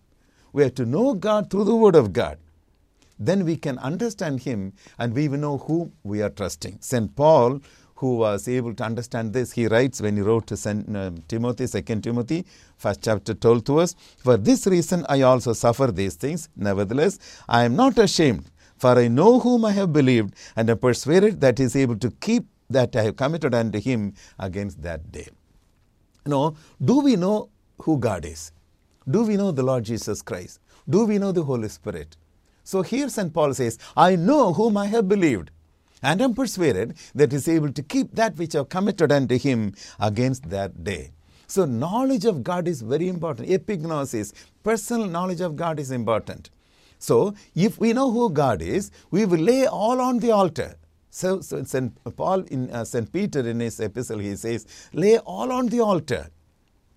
We 0.52 0.62
have 0.62 0.74
to 0.76 0.86
know 0.86 1.14
God 1.14 1.50
through 1.50 1.64
the 1.64 1.76
Word 1.76 1.96
of 1.96 2.12
God. 2.12 2.38
Then 3.18 3.44
we 3.44 3.56
can 3.56 3.78
understand 3.78 4.40
Him 4.40 4.72
and 4.98 5.14
we 5.14 5.28
will 5.28 5.38
know 5.38 5.58
whom 5.58 5.92
we 6.02 6.22
are 6.22 6.30
trusting. 6.30 6.78
St. 6.80 7.14
Paul, 7.14 7.60
who 7.96 8.18
was 8.18 8.46
able 8.46 8.74
to 8.74 8.84
understand 8.84 9.32
this, 9.32 9.52
he 9.52 9.66
writes 9.66 10.00
when 10.02 10.16
he 10.16 10.22
wrote 10.22 10.46
to 10.46 10.56
St. 10.56 10.94
Uh, 10.94 11.10
Timothy, 11.28 11.66
2 11.66 12.00
Timothy, 12.00 12.44
first 12.76 13.02
chapter 13.02 13.32
told 13.32 13.64
to 13.66 13.78
us, 13.78 13.94
For 14.18 14.36
this 14.36 14.66
reason 14.66 15.06
I 15.08 15.22
also 15.22 15.54
suffer 15.54 15.90
these 15.90 16.14
things. 16.14 16.50
Nevertheless, 16.56 17.18
I 17.48 17.64
am 17.64 17.74
not 17.74 17.98
ashamed, 17.98 18.50
for 18.78 18.98
I 18.98 19.08
know 19.08 19.40
whom 19.40 19.64
I 19.64 19.72
have 19.72 19.92
believed, 19.92 20.34
and 20.54 20.68
am 20.68 20.78
persuaded 20.78 21.40
that 21.40 21.58
he 21.58 21.64
is 21.64 21.76
able 21.76 21.96
to 21.96 22.10
keep 22.10 22.46
that 22.68 22.94
I 22.96 23.02
have 23.02 23.16
committed 23.16 23.54
unto 23.54 23.80
him 23.80 24.14
against 24.38 24.82
that 24.82 25.12
day. 25.12 25.28
No, 26.26 26.56
do 26.84 27.00
we 27.00 27.16
know 27.16 27.48
who 27.82 27.98
God 27.98 28.24
is? 28.24 28.52
Do 29.08 29.22
we 29.22 29.36
know 29.36 29.52
the 29.52 29.62
Lord 29.62 29.84
Jesus 29.84 30.22
Christ? 30.22 30.60
Do 30.88 31.04
we 31.04 31.18
know 31.18 31.32
the 31.32 31.44
Holy 31.44 31.68
Spirit? 31.68 32.16
So 32.64 32.82
here 32.82 33.08
St. 33.08 33.32
Paul 33.32 33.54
says, 33.54 33.78
I 33.96 34.16
know 34.16 34.52
whom 34.52 34.76
I 34.76 34.86
have 34.86 35.08
believed, 35.08 35.50
and 36.02 36.20
am 36.20 36.34
persuaded 36.34 36.96
that 37.14 37.30
he 37.30 37.36
is 37.36 37.48
able 37.48 37.72
to 37.72 37.82
keep 37.82 38.14
that 38.16 38.36
which 38.36 38.54
I 38.54 38.58
have 38.58 38.68
committed 38.68 39.12
unto 39.12 39.38
him 39.38 39.74
against 40.00 40.50
that 40.50 40.82
day. 40.82 41.12
So 41.46 41.64
knowledge 41.64 42.24
of 42.24 42.42
God 42.42 42.66
is 42.66 42.82
very 42.82 43.08
important. 43.08 43.48
Epignosis, 43.48 44.32
personal 44.64 45.06
knowledge 45.06 45.40
of 45.40 45.54
God 45.54 45.78
is 45.78 45.92
important. 45.92 46.50
So 47.06 47.34
if 47.54 47.78
we 47.78 47.92
know 47.92 48.10
who 48.10 48.30
God 48.30 48.62
is, 48.62 48.90
we 49.10 49.24
will 49.24 49.44
lay 49.50 49.66
all 49.66 50.00
on 50.00 50.18
the 50.18 50.32
altar. 50.32 50.74
So, 51.10 51.40
so 51.40 51.62
St. 51.62 51.92
Paul 52.16 52.40
in 52.56 52.70
uh, 52.70 52.84
St. 52.84 53.12
Peter 53.12 53.48
in 53.48 53.60
his 53.60 53.78
epistle 53.80 54.18
he 54.18 54.34
says, 54.36 54.66
lay 54.92 55.18
all 55.18 55.52
on 55.52 55.68
the 55.68 55.80
altar. 55.80 56.28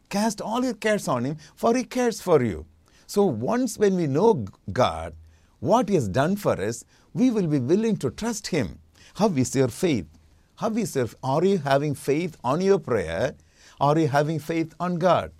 Cast 0.09 0.41
all 0.41 0.63
your 0.63 0.73
cares 0.73 1.07
on 1.07 1.25
him, 1.25 1.37
for 1.55 1.75
he 1.75 1.83
cares 1.83 2.21
for 2.21 2.43
you. 2.43 2.65
So 3.05 3.23
once 3.25 3.77
when 3.77 3.95
we 3.95 4.05
know 4.05 4.45
God, 4.71 5.15
what 5.59 5.89
He 5.89 5.95
has 5.95 6.07
done 6.07 6.35
for 6.35 6.59
us, 6.61 6.83
we 7.13 7.31
will 7.31 7.47
be 7.47 7.59
willing 7.59 7.97
to 7.97 8.11
trust 8.11 8.47
Him. 8.47 8.79
How 9.15 9.29
is 9.29 9.55
your 9.55 9.67
faith? 9.67 10.07
How 10.55 10.69
is 10.71 10.95
your, 10.95 11.07
are 11.23 11.43
you 11.43 11.57
having 11.57 11.95
faith 11.95 12.37
on 12.43 12.61
your 12.61 12.79
prayer? 12.79 13.35
Are 13.79 13.97
you 13.97 14.07
having 14.07 14.39
faith 14.39 14.73
on 14.79 14.97
God 14.97 15.31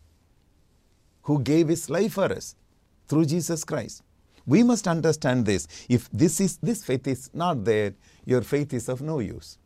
who 1.23 1.41
gave 1.41 1.67
His 1.67 1.89
life 1.89 2.13
for 2.13 2.31
us 2.31 2.55
through 3.07 3.25
Jesus 3.25 3.63
Christ? 3.63 4.01
We 4.46 4.63
must 4.63 4.88
understand 4.88 5.46
this. 5.46 5.67
If 5.89 6.10
this, 6.12 6.39
is, 6.39 6.58
this 6.58 6.84
faith 6.84 7.08
is 7.08 7.29
not 7.34 7.65
there, 7.65 7.93
your 8.25 8.41
faith 8.41 8.74
is 8.74 8.89
of 8.89 9.01
no 9.01 9.19
use. 9.19 9.58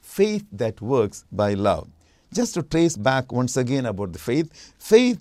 Faith 0.00 0.46
that 0.52 0.80
works 0.80 1.24
by 1.32 1.54
love. 1.54 1.88
Just 2.32 2.54
to 2.54 2.62
trace 2.62 2.96
back 2.96 3.30
once 3.32 3.56
again 3.56 3.86
about 3.86 4.12
the 4.12 4.18
faith, 4.18 4.74
faith 4.78 5.20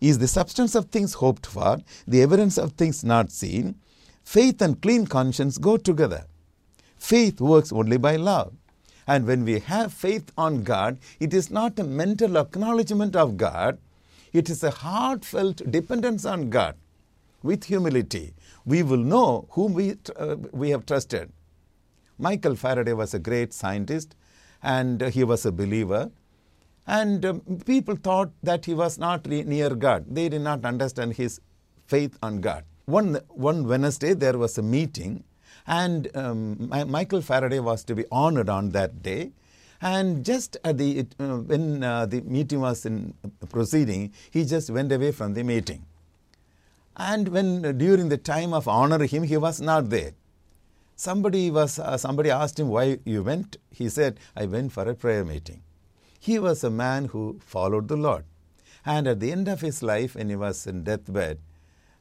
is 0.00 0.18
the 0.18 0.28
substance 0.28 0.74
of 0.74 0.86
things 0.86 1.14
hoped 1.14 1.46
for, 1.46 1.78
the 2.06 2.22
evidence 2.22 2.58
of 2.58 2.72
things 2.72 3.04
not 3.04 3.30
seen. 3.30 3.74
Faith 4.24 4.60
and 4.60 4.80
clean 4.82 5.06
conscience 5.06 5.58
go 5.58 5.76
together. 5.76 6.24
Faith 6.98 7.40
works 7.40 7.72
only 7.72 7.96
by 7.96 8.16
love. 8.16 8.52
And 9.06 9.26
when 9.26 9.44
we 9.44 9.58
have 9.60 9.92
faith 9.92 10.30
on 10.36 10.64
God, 10.64 10.98
it 11.18 11.32
is 11.32 11.50
not 11.50 11.78
a 11.78 11.84
mental 11.84 12.36
acknowledgement 12.36 13.16
of 13.16 13.36
God, 13.36 13.78
it 14.32 14.50
is 14.50 14.62
a 14.62 14.70
heartfelt 14.70 15.62
dependence 15.70 16.26
on 16.26 16.50
God. 16.50 16.74
With 17.42 17.64
humility, 17.64 18.34
we 18.64 18.82
will 18.82 18.98
know 18.98 19.46
whom 19.50 19.74
we, 19.74 19.96
uh, 20.16 20.36
we 20.52 20.70
have 20.70 20.86
trusted. 20.86 21.32
Michael 22.18 22.56
Faraday 22.56 22.92
was 22.92 23.14
a 23.14 23.18
great 23.18 23.52
scientist 23.52 24.16
and 24.62 25.00
he 25.00 25.22
was 25.22 25.46
a 25.46 25.52
believer. 25.52 26.10
And 26.86 27.24
um, 27.24 27.40
people 27.64 27.96
thought 27.96 28.30
that 28.42 28.64
he 28.64 28.74
was 28.74 28.98
not 28.98 29.26
near 29.26 29.74
God. 29.74 30.06
They 30.08 30.28
did 30.28 30.40
not 30.40 30.64
understand 30.64 31.14
his 31.14 31.40
faith 31.86 32.18
on 32.22 32.40
God. 32.40 32.64
One, 32.86 33.20
one 33.28 33.68
Wednesday, 33.68 34.14
there 34.14 34.38
was 34.38 34.56
a 34.56 34.62
meeting, 34.62 35.22
and 35.66 36.08
um, 36.16 36.70
Michael 36.88 37.20
Faraday 37.20 37.60
was 37.60 37.84
to 37.84 37.94
be 37.94 38.06
honored 38.10 38.48
on 38.48 38.70
that 38.70 39.02
day. 39.02 39.32
And 39.82 40.24
just 40.24 40.56
at 40.64 40.78
the, 40.78 41.06
uh, 41.20 41.36
when 41.36 41.84
uh, 41.84 42.06
the 42.06 42.22
meeting 42.22 42.60
was 42.60 42.86
in 42.86 43.12
proceeding, 43.50 44.12
he 44.30 44.46
just 44.46 44.70
went 44.70 44.90
away 44.90 45.12
from 45.12 45.34
the 45.34 45.42
meeting. 45.44 45.84
And 46.98 47.28
when 47.28 47.64
uh, 47.64 47.72
during 47.72 48.08
the 48.08 48.18
time 48.18 48.52
of 48.52 48.68
honoring 48.68 49.08
him, 49.08 49.22
he 49.22 49.36
was 49.36 49.60
not 49.60 49.90
there. 49.90 50.12
Somebody 50.96 51.50
was 51.50 51.78
uh, 51.78 51.96
somebody 51.96 52.30
asked 52.30 52.58
him 52.58 52.68
why 52.68 52.98
you 53.04 53.22
went. 53.22 53.56
He 53.70 53.88
said, 53.88 54.18
"I 54.36 54.46
went 54.46 54.72
for 54.72 54.88
a 54.88 54.94
prayer 54.94 55.24
meeting." 55.24 55.62
He 56.18 56.38
was 56.38 56.64
a 56.64 56.70
man 56.70 57.06
who 57.06 57.38
followed 57.40 57.88
the 57.88 57.96
Lord. 57.96 58.24
And 58.84 59.06
at 59.06 59.20
the 59.20 59.30
end 59.32 59.48
of 59.48 59.60
his 59.60 59.82
life, 59.82 60.14
when 60.14 60.28
he 60.28 60.36
was 60.36 60.66
in 60.66 60.82
deathbed, 60.82 61.38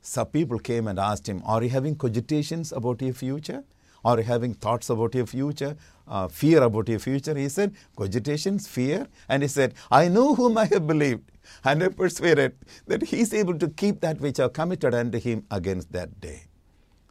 some 0.01 0.27
people 0.27 0.59
came 0.59 0.87
and 0.87 0.97
asked 0.97 1.27
him, 1.27 1.41
Are 1.45 1.61
you 1.63 1.69
having 1.69 1.95
cogitations 1.95 2.71
about 2.71 3.01
your 3.01 3.13
future? 3.13 3.63
Are 4.05 4.17
you 4.17 4.23
having 4.23 4.53
thoughts 4.53 4.89
about 4.89 5.15
your 5.15 5.25
future? 5.25 5.75
Uh, 6.07 6.27
fear 6.27 6.63
about 6.63 6.87
your 6.87 6.99
future? 6.99 7.35
He 7.35 7.49
said, 7.49 7.75
Cogitations, 7.97 8.67
fear. 8.67 9.07
And 9.27 9.43
he 9.43 9.49
said, 9.49 9.73
I 9.91 10.07
know 10.07 10.35
whom 10.35 10.57
I 10.57 10.65
have 10.65 10.87
believed, 10.87 11.29
and 11.63 11.83
am 11.83 11.93
persuaded 11.93 12.55
that 12.87 13.03
he 13.03 13.21
is 13.21 13.33
able 13.33 13.57
to 13.59 13.67
keep 13.69 14.01
that 14.01 14.19
which 14.19 14.39
are 14.39 14.49
committed 14.49 14.93
unto 14.93 15.19
him 15.19 15.45
against 15.51 15.91
that 15.91 16.19
day. 16.19 16.43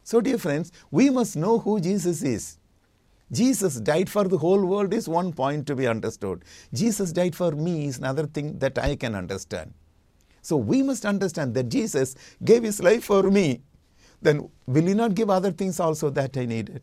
So, 0.03 0.21
dear 0.21 0.39
friends, 0.39 0.73
we 0.91 1.11
must 1.11 1.37
know 1.37 1.59
who 1.59 1.81
Jesus 1.81 2.23
is. 2.23 2.59
Jesus 3.33 3.81
died 3.81 4.09
for 4.09 4.25
the 4.25 4.39
whole 4.39 4.65
world 4.65 4.95
is 4.95 5.09
one 5.09 5.33
point 5.33 5.67
to 5.67 5.75
be 5.75 5.87
understood. 5.87 6.45
Jesus 6.73 7.13
died 7.13 7.35
for 7.35 7.51
me 7.53 7.87
is 7.87 7.99
another 7.99 8.27
thing 8.27 8.59
that 8.61 8.79
I 8.79 8.95
can 8.95 9.15
understand. 9.15 9.75
So 10.43 10.57
we 10.57 10.81
must 10.83 11.05
understand 11.05 11.55
that 11.55 11.69
Jesus 11.69 12.15
gave 12.45 12.63
his 12.63 12.81
life 12.81 13.05
for 13.05 13.25
me. 13.25 13.63
Then 14.23 14.49
will 14.67 14.87
he 14.87 14.95
not 14.95 15.17
give 15.17 15.29
other 15.29 15.51
things 15.51 15.81
also 15.81 16.09
that 16.11 16.37
I 16.37 16.47
needed? 16.47 16.83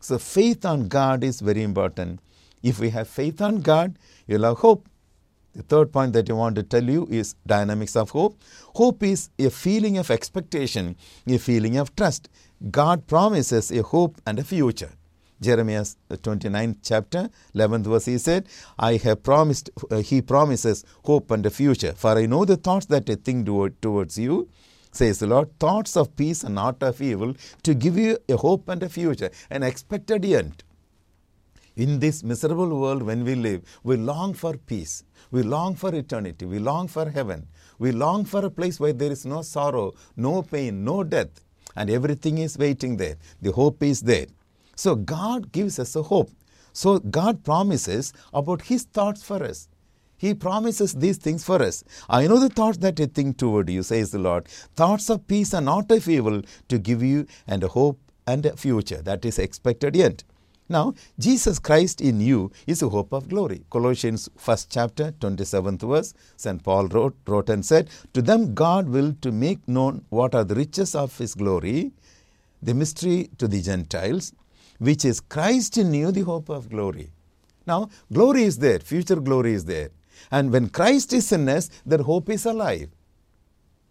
So 0.00 0.18
faith 0.18 0.64
on 0.64 0.88
God 0.88 1.22
is 1.22 1.40
very 1.40 1.62
important. 1.62 2.20
If 2.62 2.78
we 2.80 2.88
have 2.90 3.06
faith 3.06 3.42
on 3.42 3.60
God, 3.60 3.98
you'll 4.26 4.44
have 4.44 4.58
hope. 4.58 4.88
The 5.56 5.62
third 5.62 5.90
point 5.90 6.12
that 6.12 6.28
I 6.28 6.34
want 6.34 6.54
to 6.56 6.62
tell 6.62 6.84
you 6.84 7.06
is 7.10 7.34
dynamics 7.46 7.96
of 7.96 8.10
hope. 8.10 8.38
Hope 8.74 9.02
is 9.02 9.30
a 9.38 9.48
feeling 9.48 9.96
of 9.96 10.10
expectation, 10.10 10.96
a 11.26 11.38
feeling 11.38 11.78
of 11.78 11.96
trust. 11.96 12.28
God 12.70 13.06
promises 13.06 13.70
a 13.70 13.82
hope 13.82 14.20
and 14.26 14.38
a 14.38 14.44
future. 14.44 14.90
Jeremiah 15.40 15.86
29th 16.10 16.76
chapter, 16.82 17.30
11th 17.54 17.84
verse, 17.84 18.04
he 18.04 18.18
said, 18.18 18.48
I 18.78 18.96
have 18.98 19.22
promised, 19.22 19.70
uh, 19.90 19.98
he 19.98 20.20
promises 20.20 20.84
hope 21.04 21.30
and 21.30 21.46
a 21.46 21.50
future. 21.50 21.94
For 21.94 22.10
I 22.10 22.26
know 22.26 22.44
the 22.44 22.56
thoughts 22.58 22.84
that 22.86 23.08
I 23.08 23.14
think 23.14 23.46
toward, 23.46 23.80
towards 23.80 24.18
you, 24.18 24.50
says 24.92 25.20
the 25.20 25.26
Lord, 25.26 25.58
thoughts 25.58 25.96
of 25.96 26.14
peace 26.16 26.44
and 26.44 26.54
not 26.54 26.82
of 26.82 27.00
evil, 27.00 27.34
to 27.62 27.74
give 27.74 27.96
you 27.96 28.18
a 28.28 28.36
hope 28.36 28.68
and 28.68 28.82
a 28.82 28.90
future, 28.90 29.30
an 29.50 29.62
expected 29.62 30.22
end. 30.26 30.64
In 31.76 31.98
this 31.98 32.22
miserable 32.24 32.80
world, 32.80 33.02
when 33.02 33.22
we 33.22 33.34
live, 33.34 33.62
we 33.84 33.98
long 33.98 34.32
for 34.32 34.56
peace. 34.56 35.04
We 35.30 35.42
long 35.42 35.74
for 35.74 35.94
eternity. 35.94 36.46
We 36.46 36.58
long 36.58 36.88
for 36.88 37.10
heaven. 37.10 37.48
We 37.78 37.92
long 37.92 38.24
for 38.24 38.42
a 38.46 38.50
place 38.50 38.80
where 38.80 38.94
there 38.94 39.12
is 39.12 39.26
no 39.26 39.42
sorrow, 39.42 39.92
no 40.16 40.42
pain, 40.42 40.84
no 40.84 41.04
death, 41.04 41.44
and 41.76 41.90
everything 41.90 42.38
is 42.38 42.56
waiting 42.56 42.96
there. 42.96 43.16
The 43.42 43.52
hope 43.52 43.82
is 43.82 44.00
there. 44.00 44.26
So 44.74 44.94
God 44.94 45.52
gives 45.52 45.78
us 45.78 45.94
a 45.96 46.02
hope. 46.02 46.30
So 46.72 46.98
God 46.98 47.44
promises 47.44 48.14
about 48.32 48.62
His 48.62 48.84
thoughts 48.84 49.22
for 49.22 49.42
us. 49.44 49.68
He 50.16 50.32
promises 50.32 50.94
these 50.94 51.18
things 51.18 51.44
for 51.44 51.62
us. 51.62 51.84
I 52.08 52.26
know 52.26 52.38
the 52.38 52.48
thoughts 52.48 52.78
that 52.78 52.98
I 52.98 53.04
think 53.04 53.36
toward 53.36 53.68
you, 53.68 53.82
says 53.82 54.12
the 54.12 54.18
Lord. 54.18 54.48
Thoughts 54.76 55.10
of 55.10 55.26
peace 55.26 55.52
and 55.52 55.66
not 55.66 55.90
of 55.90 56.08
evil 56.08 56.40
to 56.68 56.78
give 56.78 57.02
you 57.02 57.26
and 57.46 57.62
a 57.62 57.68
hope 57.68 58.00
and 58.26 58.46
a 58.46 58.56
future 58.56 59.02
that 59.02 59.26
is 59.26 59.38
expected 59.38 59.94
yet. 59.94 60.24
Now, 60.68 60.94
Jesus 61.18 61.60
Christ 61.60 62.00
in 62.00 62.20
you 62.20 62.50
is 62.66 62.82
a 62.82 62.88
hope 62.88 63.12
of 63.12 63.28
glory. 63.28 63.62
Colossians 63.70 64.28
1st 64.36 64.66
chapter, 64.68 65.12
27th 65.12 65.88
verse, 65.88 66.14
St. 66.36 66.62
Paul 66.62 66.88
wrote, 66.88 67.16
wrote 67.26 67.48
and 67.48 67.64
said, 67.64 67.88
To 68.14 68.22
them 68.22 68.52
God 68.54 68.88
will 68.88 69.14
to 69.22 69.30
make 69.30 69.66
known 69.68 70.04
what 70.08 70.34
are 70.34 70.42
the 70.44 70.56
riches 70.56 70.96
of 70.96 71.16
his 71.18 71.34
glory, 71.34 71.92
the 72.60 72.74
mystery 72.74 73.30
to 73.38 73.46
the 73.46 73.62
Gentiles, 73.62 74.32
which 74.78 75.04
is 75.04 75.20
Christ 75.20 75.78
in 75.78 75.94
you, 75.94 76.10
the 76.10 76.22
hope 76.22 76.48
of 76.48 76.68
glory. 76.68 77.12
Now, 77.66 77.88
glory 78.12 78.42
is 78.42 78.58
there, 78.58 78.80
future 78.80 79.16
glory 79.16 79.52
is 79.54 79.64
there. 79.66 79.90
And 80.32 80.52
when 80.52 80.70
Christ 80.70 81.12
is 81.12 81.30
in 81.30 81.48
us, 81.48 81.70
that 81.84 82.00
hope 82.00 82.28
is 82.30 82.44
alive. 82.44 82.90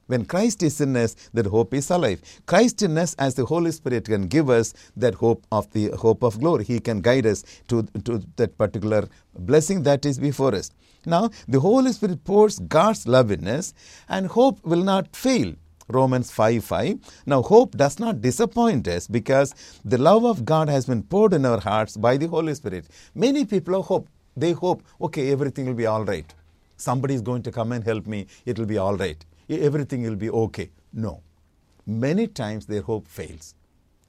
When 0.08 0.26
Christ 0.26 0.62
is 0.64 0.80
in 0.82 0.96
us, 0.96 1.16
that 1.34 1.48
hope 1.48 1.74
is 1.74 1.90
alive. 1.90 2.22
Christ 2.46 2.82
in 2.84 2.98
us, 2.98 3.16
as 3.16 3.36
the 3.36 3.46
Holy 3.46 3.72
Spirit 3.72 4.06
can 4.06 4.28
give 4.28 4.50
us 4.50 4.74
that 4.96 5.16
hope 5.16 5.46
of 5.52 5.72
the 5.72 5.90
hope 5.92 6.24
of 6.24 6.40
glory. 6.40 6.64
He 6.64 6.80
can 6.80 7.02
guide 7.02 7.26
us 7.26 7.44
to, 7.70 7.84
to 8.04 8.22
that 8.36 8.58
particular 8.58 9.08
blessing 9.38 9.84
that 9.84 10.06
is 10.06 10.20
before 10.20 10.54
us. 10.54 10.72
Now, 11.06 11.30
the 11.48 11.60
Holy 11.60 11.92
Spirit 11.92 12.24
pours 12.24 12.60
God's 12.60 13.08
love 13.08 13.32
in 13.32 13.48
us, 13.48 13.74
and 14.10 14.28
hope 14.28 14.64
will 14.66 14.84
not 14.84 15.16
fail. 15.16 15.54
Romans 15.88 16.32
5 16.32 16.64
5. 16.64 17.24
Now, 17.28 17.44
hope 17.44 17.78
does 17.78 18.00
not 18.00 18.22
disappoint 18.22 18.88
us 18.88 19.08
because 19.08 19.54
the 19.84 20.00
love 20.00 20.26
of 20.26 20.44
God 20.44 20.68
has 20.68 20.86
been 20.88 21.04
poured 21.04 21.34
in 21.34 21.46
our 21.46 21.60
hearts 21.60 21.96
by 21.96 22.18
the 22.18 22.28
Holy 22.28 22.56
Spirit. 22.56 22.88
Many 23.14 23.46
people 23.46 23.84
hope. 23.84 24.10
They 24.36 24.52
hope, 24.52 24.84
okay, 25.00 25.32
everything 25.32 25.66
will 25.68 25.76
be 25.76 25.86
all 25.86 26.04
right. 26.04 26.34
Somebody 26.78 27.14
is 27.14 27.22
going 27.22 27.44
to 27.44 27.52
come 27.52 27.72
and 27.72 27.84
help 27.84 28.06
me, 28.06 28.28
it 28.46 28.60
will 28.60 28.66
be 28.66 28.78
all 28.78 28.98
right. 28.98 29.24
Everything 29.50 30.04
will 30.04 30.16
be 30.16 30.30
okay. 30.30 30.72
No. 30.94 31.22
Many 31.86 32.28
times 32.28 32.66
their 32.66 32.82
hope 32.82 33.08
fails. 33.08 33.54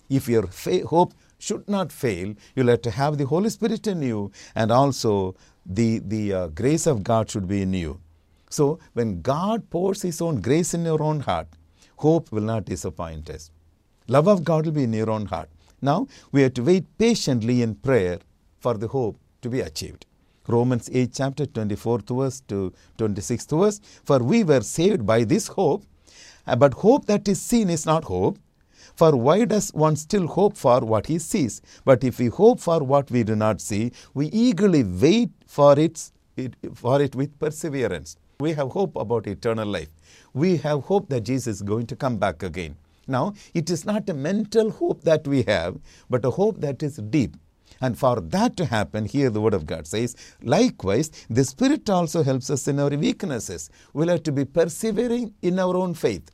If 0.09 0.29
your 0.29 0.47
fa- 0.47 0.87
hope 0.87 1.13
should 1.39 1.69
not 1.69 1.93
fail, 1.93 2.35
you'll 2.55 2.69
have 2.69 2.83
to 2.83 2.91
have 2.91 3.19
the 3.19 3.27
Holy 3.27 3.51
Spirit 3.51 3.87
in 3.87 4.03
you 4.03 4.31
and 4.55 4.71
also 4.71 5.35
the, 5.67 5.99
the 5.99 6.33
uh, 6.33 6.47
grace 6.49 6.87
of 6.87 7.03
God 7.03 7.31
should 7.31 7.47
be 7.49 7.63
in 7.63 7.75
you. 7.75 8.01
So, 8.49 8.79
when 8.95 9.21
God 9.23 9.69
pours 9.69 10.03
His 10.03 10.21
own 10.21 10.41
grace 10.41 10.73
in 10.73 10.85
your 10.85 11.03
own 11.03 11.21
heart, 11.21 11.49
hope 11.99 12.31
will 12.33 12.43
not 12.43 12.65
disappoint 12.65 13.29
us. 13.29 13.51
Love 14.09 14.29
of 14.29 14.45
God 14.45 14.65
will 14.65 14.73
be 14.73 14.85
in 14.85 14.93
your 14.93 15.11
own 15.11 15.27
heart. 15.27 15.51
Now, 15.83 16.07
we 16.33 16.43
have 16.43 16.55
to 16.55 16.63
wait 16.63 16.87
patiently 16.97 17.61
in 17.61 17.75
prayer 17.75 18.21
for 18.61 18.75
the 18.75 18.89
hope 18.89 19.19
to 19.43 19.51
be 19.51 19.61
achieved. 19.61 20.07
Romans 20.49 20.89
8, 20.93 21.13
chapter 21.13 21.47
24th 21.47 22.17
verse 22.17 22.41
to 22.49 22.73
26th 22.99 23.59
verse. 23.59 23.81
For 24.05 24.19
we 24.19 24.45
were 24.45 24.61
saved 24.61 25.05
by 25.07 25.25
this 25.25 25.49
hope, 25.49 25.85
uh, 26.47 26.57
but 26.57 26.75
hope 26.75 27.07
that 27.07 27.27
is 27.29 27.41
seen 27.41 27.71
is 27.71 27.87
not 27.87 28.05
hope. 28.05 28.39
For 28.95 29.15
why 29.15 29.45
does 29.45 29.71
one 29.75 29.97
still 29.97 30.27
hope 30.27 30.57
for 30.57 30.81
what 30.81 31.07
he 31.07 31.19
sees? 31.19 31.61
But 31.85 32.03
if 32.03 32.19
we 32.19 32.27
hope 32.27 32.61
for 32.61 32.81
what 32.81 33.11
we 33.11 33.25
do 33.25 33.37
not 33.37 33.61
see, 33.61 33.93
we 34.15 34.27
eagerly 34.29 34.85
wait 34.85 35.31
for 35.47 35.79
it, 35.79 36.11
for 36.75 37.03
it 37.03 37.15
with 37.15 37.39
perseverance. 37.39 38.17
We 38.41 38.53
have 38.53 38.71
hope 38.71 38.97
about 38.97 39.27
eternal 39.27 39.67
life. 39.67 39.89
We 40.33 40.57
have 40.59 40.85
hope 40.85 41.09
that 41.11 41.23
Jesus 41.23 41.57
is 41.57 41.63
going 41.63 41.87
to 41.89 41.97
come 41.97 42.17
back 42.17 42.43
again. 42.43 42.77
Now, 43.09 43.35
it 43.55 43.71
is 43.71 43.85
not 43.85 44.09
a 44.09 44.15
mental 44.15 44.71
hope 44.71 45.03
that 45.05 45.27
we 45.27 45.43
have, 45.43 45.79
but 46.11 46.25
a 46.25 46.31
hope 46.31 46.61
that 46.61 46.83
is 46.83 46.97
deep. 46.97 47.37
And 47.81 47.99
for 47.99 48.21
that 48.21 48.57
to 48.57 48.67
happen, 48.67 49.05
here 49.07 49.31
the 49.31 49.41
Word 49.41 49.55
of 49.55 49.67
God 49.67 49.87
says, 49.87 50.17
likewise, 50.43 51.11
the 51.29 51.45
Spirit 51.45 51.89
also 51.91 52.23
helps 52.23 52.51
us 52.51 52.69
in 52.69 52.79
our 52.79 52.91
weaknesses. 52.91 53.71
We'll 53.93 54.09
have 54.09 54.23
to 54.25 54.33
be 54.33 54.45
persevering 54.45 55.35
in 55.43 55.59
our 55.59 55.77
own 55.77 55.95
faith. 55.95 56.31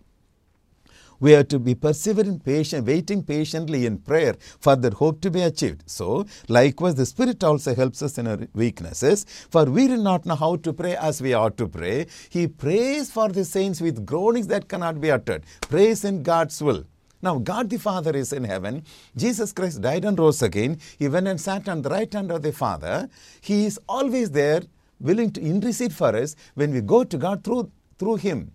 We 1.22 1.30
have 1.32 1.46
to 1.48 1.60
be 1.60 1.76
persevering, 1.76 2.40
patient, 2.40 2.84
waiting 2.84 3.22
patiently 3.22 3.86
in 3.86 3.98
prayer 3.98 4.34
for 4.58 4.74
that 4.74 4.94
hope 4.94 5.20
to 5.20 5.30
be 5.30 5.42
achieved. 5.42 5.88
So, 5.88 6.26
likewise, 6.48 6.96
the 6.96 7.06
Spirit 7.06 7.44
also 7.44 7.76
helps 7.76 8.02
us 8.02 8.18
in 8.18 8.26
our 8.26 8.40
weaknesses. 8.54 9.24
For 9.48 9.64
we 9.66 9.86
do 9.86 9.98
not 9.98 10.26
know 10.26 10.34
how 10.34 10.56
to 10.56 10.72
pray 10.72 10.96
as 10.96 11.22
we 11.22 11.32
ought 11.32 11.56
to 11.58 11.68
pray. 11.68 12.08
He 12.28 12.48
prays 12.48 13.12
for 13.12 13.28
the 13.28 13.44
saints 13.44 13.80
with 13.80 14.04
groanings 14.04 14.48
that 14.48 14.68
cannot 14.68 15.00
be 15.00 15.12
uttered. 15.12 15.44
Prays 15.60 16.04
in 16.04 16.24
God's 16.24 16.60
will. 16.60 16.86
Now, 17.22 17.38
God 17.38 17.70
the 17.70 17.78
Father 17.78 18.16
is 18.16 18.32
in 18.32 18.42
heaven. 18.42 18.84
Jesus 19.16 19.52
Christ 19.52 19.80
died 19.80 20.04
and 20.04 20.18
rose 20.18 20.42
again. 20.42 20.78
He 20.98 21.08
went 21.08 21.28
and 21.28 21.40
sat 21.40 21.68
on 21.68 21.82
the 21.82 21.88
right 21.88 22.12
hand 22.12 22.32
of 22.32 22.42
the 22.42 22.52
Father. 22.52 23.08
He 23.40 23.64
is 23.64 23.78
always 23.88 24.32
there, 24.32 24.62
willing 25.00 25.30
to 25.32 25.40
intercede 25.40 25.92
for 25.92 26.14
us 26.16 26.34
when 26.54 26.72
we 26.72 26.80
go 26.80 27.04
to 27.04 27.16
God 27.16 27.44
through, 27.44 27.70
through 27.98 28.16
Him. 28.16 28.50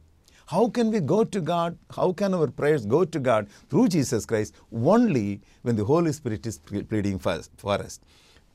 How 0.48 0.68
can 0.70 0.92
we 0.92 1.00
go 1.00 1.24
to 1.24 1.42
God? 1.42 1.78
How 1.94 2.12
can 2.12 2.34
our 2.34 2.48
prayers 2.48 2.86
go 2.86 3.04
to 3.06 3.20
God 3.20 3.48
through 3.70 3.88
Jesus 3.90 4.26
Christ? 4.26 4.54
Only 4.72 5.42
when 5.62 5.76
the 5.76 5.84
Holy 5.86 6.12
Spirit 6.12 6.46
is 6.46 6.60
pleading 6.60 7.20
for 7.20 7.32
us. 7.32 8.00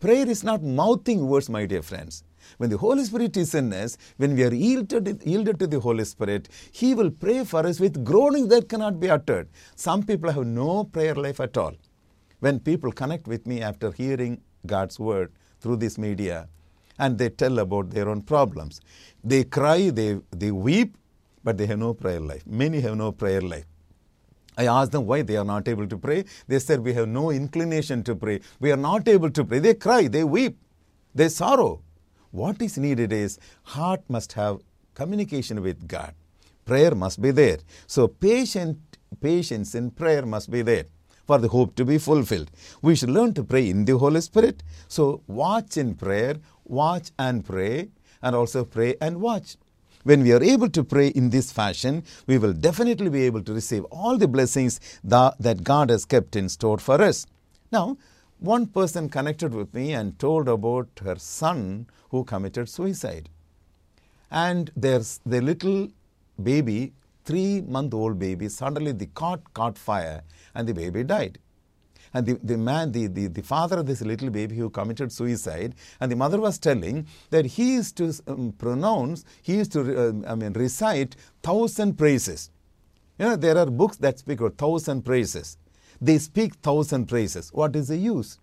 Prayer 0.01 0.29
is 0.29 0.43
not 0.43 0.63
mouthing 0.63 1.27
words, 1.27 1.49
my 1.49 1.65
dear 1.67 1.83
friends. 1.83 2.25
When 2.59 2.71
the 2.71 2.79
Holy 2.79 3.05
Spirit 3.05 3.37
is 3.37 3.55
in 3.55 3.73
us, 3.73 3.97
when 4.17 4.35
we 4.35 4.45
are 4.45 4.55
yielded, 4.55 5.23
yielded 5.25 5.59
to 5.61 5.67
the 5.67 5.81
Holy 5.81 6.05
Spirit, 6.05 6.49
He 6.71 6.95
will 6.95 7.11
pray 7.11 7.45
for 7.45 7.67
us 7.67 7.81
with 7.81 8.05
groanings 8.05 8.49
that 8.49 8.69
cannot 8.69 9.01
be 9.01 9.11
uttered. 9.11 9.49
Some 9.75 10.03
people 10.03 10.31
have 10.31 10.47
no 10.47 10.85
prayer 10.85 11.15
life 11.15 11.41
at 11.41 11.57
all. 11.57 11.75
When 12.41 12.61
people 12.61 12.93
connect 12.93 13.27
with 13.27 13.47
me 13.47 13.63
after 13.63 13.93
hearing 13.93 14.41
God's 14.67 14.99
word 14.99 15.33
through 15.61 15.77
this 15.77 15.99
media, 15.99 16.49
and 16.99 17.19
they 17.19 17.31
tell 17.31 17.59
about 17.59 17.91
their 17.91 18.09
own 18.09 18.23
problems, 18.23 18.81
they 19.25 19.45
cry, 19.45 19.91
they, 19.91 20.19
they 20.31 20.51
weep, 20.51 20.97
but 21.45 21.59
they 21.59 21.67
have 21.67 21.79
no 21.79 21.95
prayer 21.95 22.21
life. 22.21 22.47
Many 22.47 22.81
have 22.81 22.97
no 22.97 23.13
prayer 23.13 23.41
life. 23.41 23.65
I 24.57 24.67
asked 24.67 24.93
them 24.93 25.07
why 25.07 25.23
they 25.23 25.37
are 25.37 25.45
not 25.45 25.67
able 25.67 25.89
to 25.89 25.97
pray. 25.97 26.25
They 26.47 26.59
said, 26.59 26.81
We 26.81 26.93
have 26.95 27.09
no 27.09 27.31
inclination 27.31 28.03
to 28.05 28.15
pray. 28.15 28.41
We 28.61 28.71
are 28.71 28.77
not 28.77 29.09
able 29.09 29.31
to 29.31 29.45
pray. 29.45 29.61
They 29.61 29.75
cry, 29.75 30.09
they 30.09 30.25
weep, 30.25 30.59
they 31.15 31.29
sorrow. 31.29 31.81
What 32.33 32.61
is 32.63 32.79
needed 32.79 33.13
is 33.13 33.39
heart 33.63 34.03
must 34.09 34.33
have 34.33 34.59
communication 34.95 35.63
with 35.63 35.87
God. 35.87 36.15
Prayer 36.65 36.95
must 36.95 37.21
be 37.21 37.31
there. 37.31 37.59
So 37.87 38.09
patient, 38.09 38.79
patience 39.21 39.75
in 39.75 39.91
prayer 39.91 40.25
must 40.25 40.51
be 40.51 40.63
there 40.63 40.87
for 41.27 41.37
the 41.39 41.49
hope 41.49 41.77
to 41.77 41.85
be 41.85 41.99
fulfilled. 41.99 42.51
We 42.81 42.97
should 42.97 43.11
learn 43.11 43.35
to 43.35 43.45
pray 43.45 43.69
in 43.69 43.85
the 43.85 43.99
Holy 43.99 44.23
Spirit. 44.23 44.63
So 44.89 45.23
watch 45.27 45.77
in 45.77 45.95
prayer, 45.95 46.37
watch 46.65 47.11
and 47.19 47.45
pray, 47.45 47.91
and 48.23 48.35
also 48.35 48.65
pray 48.65 48.97
and 49.01 49.21
watch. 49.21 49.57
When 50.05 50.23
we 50.23 50.33
are 50.33 50.43
able 50.43 50.71
to 50.71 50.83
pray 50.83 51.09
in 51.09 51.31
this 51.31 51.53
fashion, 51.53 52.03
we 52.27 52.39
will 52.39 52.55
definitely 52.55 53.11
be 53.11 53.25
able 53.25 53.43
to 53.43 53.53
receive 53.53 53.85
all 53.85 54.17
the 54.17 54.27
blessings 54.27 54.81
that, 55.05 55.63
God 55.63 55.91
has 55.91 56.07
kept 56.07 56.35
in 56.35 56.49
store 56.49 56.79
for 56.79 57.01
us. 57.03 57.27
Now, 57.71 57.99
one 58.43 58.67
person 58.67 59.09
connected 59.09 59.55
with 59.55 59.73
me 59.73 59.93
and 59.93 60.19
told 60.19 60.49
about 60.49 60.89
her 61.05 61.17
son 61.17 61.87
who 62.11 62.25
committed 62.25 62.69
suicide. 62.69 63.29
And 64.31 64.71
there's 64.75 65.21
the 65.25 65.41
little 65.41 65.89
baby, 66.43 66.93
three 67.25 67.61
month 67.61 67.95
old 67.95 68.19
baby, 68.19 68.49
suddenly 68.49 68.93
the 68.93 69.07
cot 69.07 69.55
caught 69.55 69.79
fire 69.79 70.23
and 70.55 70.69
the 70.69 70.75
baby 70.75 71.05
died. 71.05 71.39
And 72.15 72.27
the, 72.27 72.39
the 72.43 72.59
man, 72.59 72.91
the, 72.91 73.07
the, 73.07 73.29
the 73.29 73.43
father 73.43 73.79
of 73.79 73.87
this 73.87 74.03
little 74.03 74.29
baby 74.29 74.57
who 74.57 74.69
committed 74.71 75.13
suicide, 75.13 75.75
and 76.01 76.11
the 76.11 76.17
mother 76.17 76.41
was 76.41 76.59
telling 76.59 77.07
that 77.31 77.47
he 77.47 77.75
used 77.75 77.97
to 77.99 78.13
um, 78.27 78.53
pronounce, 78.59 79.25
he 79.41 79.55
used 79.55 79.73
to, 79.73 79.81
uh, 79.81 80.31
I 80.31 80.35
mean, 80.35 80.53
recite 80.53 81.17
thousand 81.43 81.97
praises. 81.97 82.51
You 83.19 83.27
know, 83.27 83.37
there 83.37 83.57
are 83.57 83.67
books 83.67 83.97
that 83.99 84.19
speak 84.19 84.41
of 84.41 84.57
thousand 84.57 85.03
praises. 85.03 85.57
They 86.03 86.19
speak 86.19 86.57
thousand 86.57 87.07
praises. 87.07 87.51
What 87.53 87.77
is 87.77 87.87
the 87.87 87.97
use? 87.97 88.41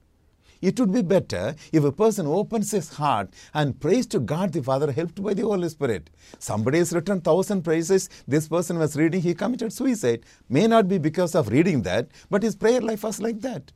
It 0.61 0.79
would 0.79 0.93
be 0.93 1.01
better 1.01 1.55
if 1.73 1.83
a 1.83 1.91
person 1.91 2.25
opens 2.25 2.71
his 2.71 2.93
heart 2.93 3.33
and 3.53 3.77
prays 3.77 4.05
to 4.07 4.19
God 4.21 4.53
the 4.53 4.63
Father, 4.63 4.93
helped 4.93 5.21
by 5.21 5.33
the 5.33 5.41
Holy 5.41 5.67
Spirit. 5.67 6.09
Somebody 6.37 6.77
has 6.77 6.93
written 6.93 7.19
thousand 7.19 7.63
praises. 7.63 8.09
This 8.25 8.47
person 8.47 8.79
was 8.79 8.95
reading, 8.95 9.21
he 9.21 9.33
committed 9.33 9.73
suicide. 9.73 10.25
May 10.47 10.67
not 10.67 10.87
be 10.87 10.99
because 10.99 11.35
of 11.35 11.49
reading 11.49 11.81
that, 11.81 12.07
but 12.29 12.43
his 12.43 12.55
prayer 12.55 12.79
life 12.79 13.03
was 13.03 13.21
like 13.21 13.41
that. 13.41 13.73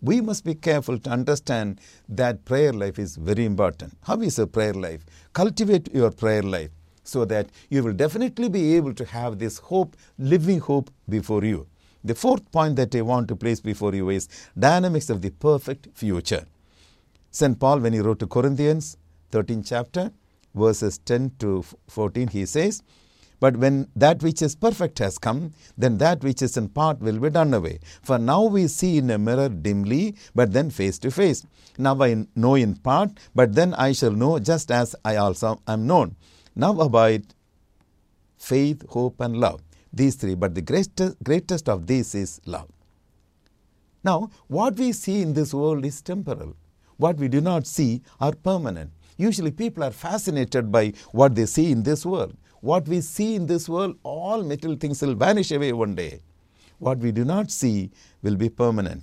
We 0.00 0.22
must 0.22 0.46
be 0.46 0.54
careful 0.54 0.98
to 0.98 1.10
understand 1.10 1.82
that 2.08 2.46
prayer 2.46 2.72
life 2.72 2.98
is 2.98 3.16
very 3.16 3.44
important. 3.44 3.92
How 4.04 4.18
is 4.22 4.38
a 4.38 4.46
prayer 4.46 4.72
life? 4.72 5.04
Cultivate 5.34 5.94
your 5.94 6.10
prayer 6.10 6.42
life 6.42 6.70
so 7.04 7.26
that 7.26 7.50
you 7.68 7.82
will 7.82 7.92
definitely 7.92 8.48
be 8.48 8.74
able 8.74 8.94
to 8.94 9.04
have 9.04 9.38
this 9.38 9.58
hope, 9.58 9.96
living 10.18 10.60
hope 10.60 10.90
before 11.08 11.44
you. 11.44 11.66
The 12.04 12.14
fourth 12.16 12.50
point 12.50 12.76
that 12.76 12.94
I 12.96 13.02
want 13.02 13.28
to 13.28 13.36
place 13.36 13.60
before 13.60 13.94
you 13.94 14.08
is 14.10 14.28
dynamics 14.58 15.08
of 15.08 15.22
the 15.22 15.30
perfect 15.30 15.88
future. 15.94 16.46
St. 17.30 17.58
Paul, 17.58 17.78
when 17.78 17.92
he 17.92 18.00
wrote 18.00 18.18
to 18.18 18.26
Corinthians, 18.26 18.96
13 19.30 19.62
chapter, 19.62 20.10
verses 20.54 20.98
10 20.98 21.32
to 21.38 21.64
14, 21.88 22.28
he 22.28 22.44
says, 22.44 22.82
But 23.38 23.56
when 23.56 23.88
that 23.94 24.22
which 24.22 24.42
is 24.42 24.56
perfect 24.56 24.98
has 24.98 25.16
come, 25.16 25.54
then 25.78 25.98
that 25.98 26.24
which 26.24 26.42
is 26.42 26.56
in 26.56 26.68
part 26.70 27.00
will 27.00 27.20
be 27.20 27.30
done 27.30 27.54
away. 27.54 27.78
For 28.02 28.18
now 28.18 28.42
we 28.44 28.66
see 28.66 28.98
in 28.98 29.08
a 29.10 29.18
mirror 29.18 29.48
dimly, 29.48 30.16
but 30.34 30.52
then 30.52 30.70
face 30.70 30.98
to 31.00 31.10
face. 31.10 31.46
Now 31.78 32.02
I 32.02 32.26
know 32.34 32.56
in 32.56 32.74
part, 32.74 33.12
but 33.34 33.54
then 33.54 33.74
I 33.74 33.92
shall 33.92 34.10
know 34.10 34.40
just 34.40 34.70
as 34.72 34.96
I 35.04 35.16
also 35.16 35.60
am 35.68 35.86
known. 35.86 36.16
Now 36.56 36.78
abide 36.80 37.26
faith, 38.36 38.84
hope, 38.90 39.20
and 39.20 39.38
love. 39.38 39.62
These 39.92 40.16
three, 40.16 40.34
but 40.34 40.54
the 40.54 40.62
greatest, 40.62 41.22
greatest 41.22 41.68
of 41.68 41.86
these 41.86 42.14
is 42.14 42.40
love. 42.46 42.68
Now, 44.04 44.30
what 44.48 44.76
we 44.76 44.92
see 44.92 45.22
in 45.22 45.34
this 45.34 45.52
world 45.54 45.84
is 45.84 46.00
temporal. 46.00 46.56
What 46.96 47.16
we 47.16 47.28
do 47.28 47.40
not 47.40 47.66
see 47.66 48.02
are 48.20 48.32
permanent. 48.32 48.90
Usually, 49.16 49.50
people 49.50 49.84
are 49.84 49.90
fascinated 49.90 50.72
by 50.72 50.94
what 51.12 51.34
they 51.34 51.46
see 51.46 51.70
in 51.70 51.82
this 51.82 52.06
world. 52.06 52.36
What 52.60 52.88
we 52.88 53.00
see 53.00 53.34
in 53.34 53.46
this 53.46 53.68
world, 53.68 53.96
all 54.02 54.42
material 54.42 54.78
things 54.78 55.02
will 55.02 55.14
vanish 55.14 55.50
away 55.52 55.72
one 55.72 55.94
day. 55.94 56.20
What 56.78 56.98
we 56.98 57.12
do 57.12 57.24
not 57.24 57.50
see 57.50 57.90
will 58.22 58.36
be 58.36 58.48
permanent. 58.48 59.02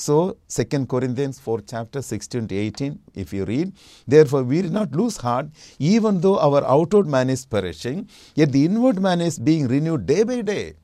So, 0.00 0.36
2 0.48 0.86
Corinthians 0.86 1.40
4, 1.40 1.60
chapter 1.62 2.00
16 2.00 2.46
to 2.46 2.54
18, 2.54 3.00
if 3.16 3.32
you 3.32 3.44
read, 3.44 3.72
Therefore 4.06 4.44
we 4.44 4.62
do 4.62 4.70
not 4.70 4.92
lose 4.92 5.16
heart, 5.16 5.48
even 5.80 6.20
though 6.20 6.38
our 6.38 6.64
outward 6.64 7.08
man 7.08 7.28
is 7.28 7.44
perishing, 7.44 8.08
yet 8.36 8.52
the 8.52 8.64
inward 8.64 9.00
man 9.00 9.20
is 9.20 9.40
being 9.40 9.66
renewed 9.66 10.06
day 10.06 10.22
by 10.22 10.42
day. 10.42 10.74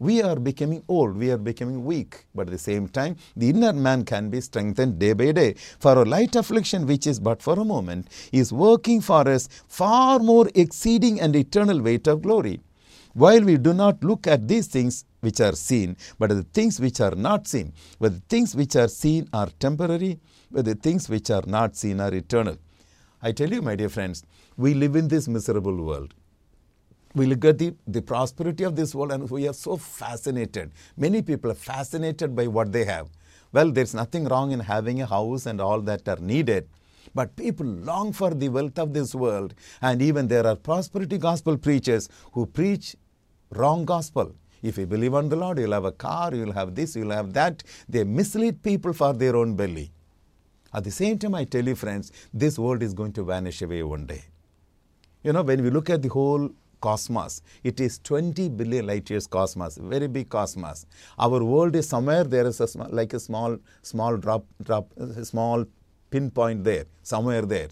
We 0.00 0.22
are 0.22 0.34
becoming 0.34 0.82
old, 0.88 1.16
we 1.16 1.30
are 1.30 1.38
becoming 1.38 1.84
weak, 1.84 2.26
but 2.34 2.48
at 2.48 2.50
the 2.50 2.58
same 2.58 2.88
time, 2.88 3.16
the 3.36 3.48
inner 3.50 3.72
man 3.72 4.04
can 4.04 4.28
be 4.28 4.40
strengthened 4.40 4.98
day 4.98 5.12
by 5.12 5.30
day. 5.30 5.54
For 5.78 5.92
a 5.92 6.04
light 6.04 6.34
affliction, 6.34 6.84
which 6.84 7.06
is 7.06 7.20
but 7.20 7.40
for 7.40 7.54
a 7.54 7.64
moment, 7.64 8.08
is 8.32 8.52
working 8.52 9.00
for 9.02 9.26
us 9.28 9.48
far 9.68 10.18
more 10.18 10.50
exceeding 10.56 11.20
and 11.20 11.36
eternal 11.36 11.80
weight 11.80 12.08
of 12.08 12.22
glory. 12.22 12.58
While 13.16 13.44
we 13.44 13.56
do 13.56 13.72
not 13.72 14.04
look 14.04 14.26
at 14.26 14.46
these 14.46 14.66
things 14.66 15.06
which 15.20 15.40
are 15.40 15.54
seen, 15.54 15.96
but 16.18 16.28
the 16.28 16.42
things 16.42 16.78
which 16.78 17.00
are 17.00 17.14
not 17.14 17.48
seen. 17.48 17.72
But 17.98 18.12
the 18.12 18.22
things 18.28 18.54
which 18.54 18.76
are 18.76 18.88
seen 18.88 19.28
are 19.32 19.48
temporary, 19.58 20.20
but 20.50 20.66
the 20.66 20.74
things 20.74 21.08
which 21.08 21.30
are 21.30 21.44
not 21.46 21.76
seen 21.76 21.98
are 21.98 22.12
eternal. 22.14 22.58
I 23.22 23.32
tell 23.32 23.50
you, 23.50 23.62
my 23.62 23.74
dear 23.74 23.88
friends, 23.88 24.22
we 24.58 24.74
live 24.74 24.96
in 24.96 25.08
this 25.08 25.28
miserable 25.28 25.82
world 25.82 26.12
we 27.16 27.24
look 27.24 27.46
at 27.46 27.56
the, 27.56 27.74
the 27.86 28.02
prosperity 28.02 28.62
of 28.62 28.76
this 28.76 28.94
world 28.94 29.10
and 29.10 29.28
we 29.30 29.48
are 29.48 29.54
so 29.54 29.78
fascinated. 29.78 30.70
Many 30.98 31.22
people 31.22 31.50
are 31.50 31.54
fascinated 31.54 32.36
by 32.36 32.46
what 32.46 32.72
they 32.72 32.84
have. 32.84 33.08
Well, 33.52 33.72
there's 33.72 33.94
nothing 33.94 34.26
wrong 34.26 34.52
in 34.52 34.60
having 34.60 35.00
a 35.00 35.06
house 35.06 35.46
and 35.46 35.58
all 35.58 35.80
that 35.80 36.06
are 36.08 36.18
needed. 36.18 36.68
But 37.14 37.34
people 37.34 37.64
long 37.64 38.12
for 38.12 38.34
the 38.34 38.50
wealth 38.50 38.78
of 38.78 38.92
this 38.92 39.14
world. 39.14 39.54
And 39.80 40.02
even 40.02 40.28
there 40.28 40.46
are 40.46 40.56
prosperity 40.56 41.16
gospel 41.16 41.56
preachers 41.56 42.10
who 42.32 42.44
preach 42.44 42.96
wrong 43.50 43.84
gospel. 43.84 44.34
If 44.62 44.78
you 44.78 44.86
believe 44.86 45.14
on 45.14 45.28
the 45.28 45.36
Lord, 45.36 45.58
you'll 45.58 45.72
have 45.72 45.84
a 45.84 45.92
car, 45.92 46.34
you'll 46.34 46.52
have 46.52 46.74
this, 46.74 46.96
you'll 46.96 47.10
have 47.10 47.32
that. 47.34 47.62
They 47.88 48.04
mislead 48.04 48.62
people 48.62 48.92
for 48.92 49.12
their 49.12 49.36
own 49.36 49.54
belly. 49.54 49.92
At 50.72 50.84
the 50.84 50.90
same 50.90 51.18
time, 51.18 51.34
I 51.34 51.44
tell 51.44 51.66
you, 51.66 51.74
friends, 51.74 52.12
this 52.34 52.58
world 52.58 52.82
is 52.82 52.92
going 52.92 53.12
to 53.14 53.22
vanish 53.22 53.62
away 53.62 53.82
one 53.82 54.06
day. 54.06 54.24
You 55.22 55.32
know, 55.32 55.42
when 55.42 55.62
we 55.62 55.70
look 55.70 55.90
at 55.90 56.02
the 56.02 56.08
whole 56.08 56.50
cosmos. 56.80 57.42
It 57.64 57.80
is 57.80 57.98
20 57.98 58.48
billion 58.50 58.86
light 58.86 59.08
years 59.10 59.26
cosmos, 59.26 59.76
very 59.76 60.08
big 60.08 60.28
cosmos. 60.28 60.86
Our 61.18 61.42
world 61.42 61.74
is 61.76 61.88
somewhere 61.88 62.24
there 62.24 62.46
is 62.46 62.60
a 62.60 62.68
sm- 62.68 62.90
like 62.90 63.12
a 63.14 63.20
small 63.20 63.58
small 63.82 64.16
drop 64.16 64.44
drop 64.62 64.92
small 65.22 65.64
pinpoint 66.10 66.64
there, 66.64 66.84
somewhere 67.02 67.42
there. 67.42 67.68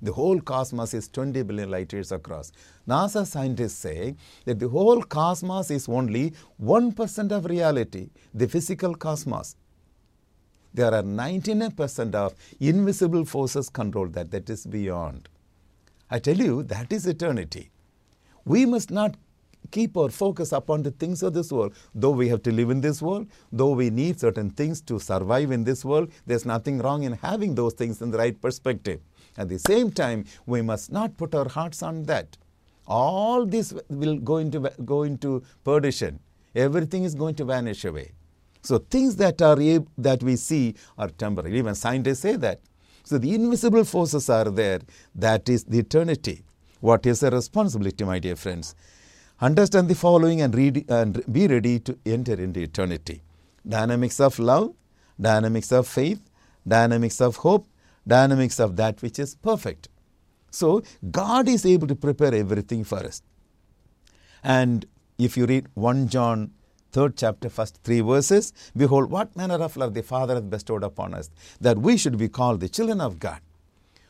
The 0.00 0.12
whole 0.12 0.40
cosmos 0.40 0.94
is 0.94 1.08
20 1.08 1.42
billion 1.42 1.70
light 1.70 1.92
years 1.92 2.12
across. 2.12 2.52
NASA 2.86 3.26
scientists 3.26 3.78
say 3.78 4.14
that 4.44 4.60
the 4.60 4.68
whole 4.68 5.02
cosmos 5.02 5.70
is 5.70 5.88
only 5.88 6.34
1% 6.62 7.32
of 7.32 7.46
reality, 7.46 8.10
the 8.32 8.46
physical 8.46 8.94
cosmos. 8.94 9.56
There 10.72 10.94
are 10.94 11.02
99% 11.02 12.14
of 12.14 12.34
invisible 12.60 13.24
forces 13.24 13.68
control 13.68 14.06
that, 14.08 14.30
that 14.30 14.48
is 14.48 14.66
beyond. 14.66 15.28
I 16.10 16.20
tell 16.20 16.36
you, 16.36 16.62
that 16.64 16.92
is 16.92 17.06
eternity. 17.06 17.70
We 18.44 18.64
must 18.66 18.90
not 18.90 19.16
keep 19.70 19.96
our 19.96 20.08
focus 20.08 20.52
upon 20.52 20.82
the 20.82 20.90
things 20.90 21.22
of 21.22 21.34
this 21.34 21.52
world. 21.52 21.74
Though 21.94 22.10
we 22.10 22.28
have 22.28 22.42
to 22.44 22.52
live 22.52 22.70
in 22.70 22.80
this 22.80 23.02
world, 23.02 23.26
though 23.52 23.72
we 23.72 23.90
need 23.90 24.20
certain 24.20 24.50
things 24.50 24.80
to 24.82 24.98
survive 24.98 25.50
in 25.50 25.64
this 25.64 25.84
world, 25.84 26.10
there's 26.26 26.46
nothing 26.46 26.78
wrong 26.78 27.02
in 27.02 27.12
having 27.14 27.54
those 27.54 27.74
things 27.74 28.00
in 28.00 28.10
the 28.10 28.18
right 28.18 28.40
perspective. 28.40 29.00
At 29.38 29.48
the 29.48 29.58
same 29.58 29.90
time, 29.92 30.24
we 30.46 30.60
must 30.60 30.90
not 30.90 31.16
put 31.16 31.34
our 31.34 31.48
hearts 31.48 31.82
on 31.82 32.02
that. 32.04 32.36
All 32.86 33.46
this 33.46 33.72
will 33.88 34.16
go 34.16 34.38
into, 34.38 34.70
go 34.84 35.04
into 35.04 35.44
perdition. 35.62 36.18
Everything 36.56 37.04
is 37.04 37.14
going 37.14 37.36
to 37.36 37.44
vanish 37.44 37.84
away. 37.84 38.12
So 38.62 38.78
things 38.78 39.14
that 39.16 39.40
are 39.40 39.56
that 39.96 40.22
we 40.22 40.34
see 40.34 40.74
are 40.98 41.08
temporary. 41.08 41.56
Even 41.56 41.76
scientists 41.76 42.20
say 42.20 42.34
that. 42.36 42.60
So 43.04 43.16
the 43.16 43.32
invisible 43.32 43.84
forces 43.84 44.28
are 44.28 44.50
there. 44.50 44.80
That 45.14 45.48
is 45.48 45.64
the 45.64 45.78
eternity. 45.78 46.44
What 46.80 47.06
is 47.06 47.20
the 47.20 47.30
responsibility, 47.30 48.04
my 48.04 48.18
dear 48.18 48.36
friends? 48.36 48.74
Understand 49.40 49.88
the 49.88 49.94
following 49.94 50.40
and, 50.40 50.52
read, 50.54 50.84
and 50.90 51.22
be 51.32 51.46
ready 51.46 51.78
to 51.80 51.96
enter 52.04 52.34
into 52.34 52.60
eternity. 52.60 53.22
Dynamics 53.66 54.18
of 54.18 54.38
love, 54.40 54.74
dynamics 55.20 55.70
of 55.70 55.86
faith, 55.86 56.20
dynamics 56.66 57.20
of 57.20 57.36
hope, 57.36 57.66
dynamics 58.08 58.58
of 58.58 58.76
that 58.76 59.02
which 59.02 59.18
is 59.18 59.34
perfect. 59.36 59.88
So, 60.50 60.82
God 61.10 61.48
is 61.48 61.66
able 61.66 61.86
to 61.88 61.94
prepare 61.94 62.34
everything 62.34 62.82
for 62.84 62.98
us. 62.98 63.22
And 64.42 64.86
if 65.18 65.36
you 65.36 65.46
read 65.46 65.66
1 65.74 66.08
John 66.08 66.52
third 66.90 67.16
chapter, 67.16 67.50
first 67.50 67.82
three 67.84 68.00
verses, 68.00 68.52
behold, 68.76 69.10
what 69.10 69.36
manner 69.36 69.56
of 69.56 69.76
love 69.76 69.92
the 69.94 70.02
Father 70.02 70.34
hath 70.34 70.48
bestowed 70.48 70.82
upon 70.82 71.12
us, 71.14 71.30
that 71.60 71.78
we 71.78 71.96
should 71.96 72.16
be 72.16 72.28
called 72.28 72.60
the 72.60 72.68
children 72.68 73.00
of 73.00 73.18
God. 73.18 73.40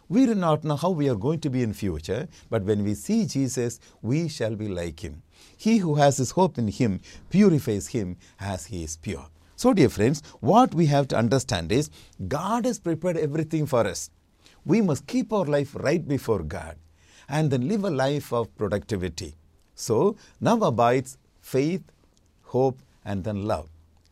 We 0.08 0.24
do 0.26 0.34
not 0.34 0.64
know 0.64 0.76
how 0.76 0.90
we 0.90 1.08
are 1.10 1.16
going 1.16 1.40
to 1.40 1.50
be 1.50 1.62
in 1.62 1.74
future, 1.74 2.28
but 2.48 2.62
when 2.62 2.82
we 2.84 2.94
see 2.94 3.26
Jesus, 3.26 3.78
we 4.00 4.28
shall 4.28 4.54
be 4.56 4.68
like 4.68 5.04
him. 5.04 5.22
He 5.56 5.78
who 5.78 5.96
has 5.96 6.16
his 6.16 6.30
hope 6.30 6.56
in 6.56 6.68
him 6.68 7.00
purifies 7.28 7.88
him 7.88 8.16
as 8.40 8.66
he 8.66 8.84
is 8.84 8.96
pure. 8.96 9.26
So, 9.58 9.74
dear 9.74 9.88
friends, 9.88 10.22
what 10.38 10.72
we 10.72 10.86
have 10.86 11.08
to 11.08 11.16
understand 11.16 11.72
is 11.72 11.90
God 12.28 12.64
has 12.64 12.78
prepared 12.78 13.16
everything 13.16 13.66
for 13.66 13.84
us. 13.84 14.08
We 14.64 14.80
must 14.80 15.08
keep 15.08 15.32
our 15.32 15.46
life 15.46 15.74
right 15.74 16.06
before 16.06 16.44
God 16.44 16.76
and 17.28 17.50
then 17.50 17.66
live 17.66 17.82
a 17.82 17.90
life 17.90 18.32
of 18.32 18.56
productivity. 18.56 19.34
So, 19.74 20.14
now 20.40 20.58
abides 20.58 21.18
faith, 21.40 21.82
hope, 22.42 22.78
and 23.04 23.24
then 23.24 23.46
love. 23.46 23.68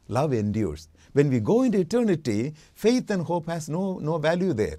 Love 0.08 0.32
endures. 0.32 0.88
When 1.12 1.30
we 1.30 1.38
go 1.38 1.62
into 1.62 1.78
eternity, 1.78 2.52
faith 2.74 3.08
and 3.08 3.22
hope 3.22 3.46
has 3.46 3.68
no, 3.68 3.98
no 3.98 4.18
value 4.18 4.52
there. 4.52 4.78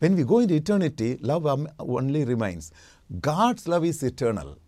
When 0.00 0.16
we 0.16 0.24
go 0.24 0.40
into 0.40 0.56
eternity, 0.56 1.18
love 1.20 1.46
only 1.78 2.24
remains. 2.24 2.72
God's 3.20 3.68
love 3.68 3.84
is 3.84 4.02
eternal. 4.02 4.58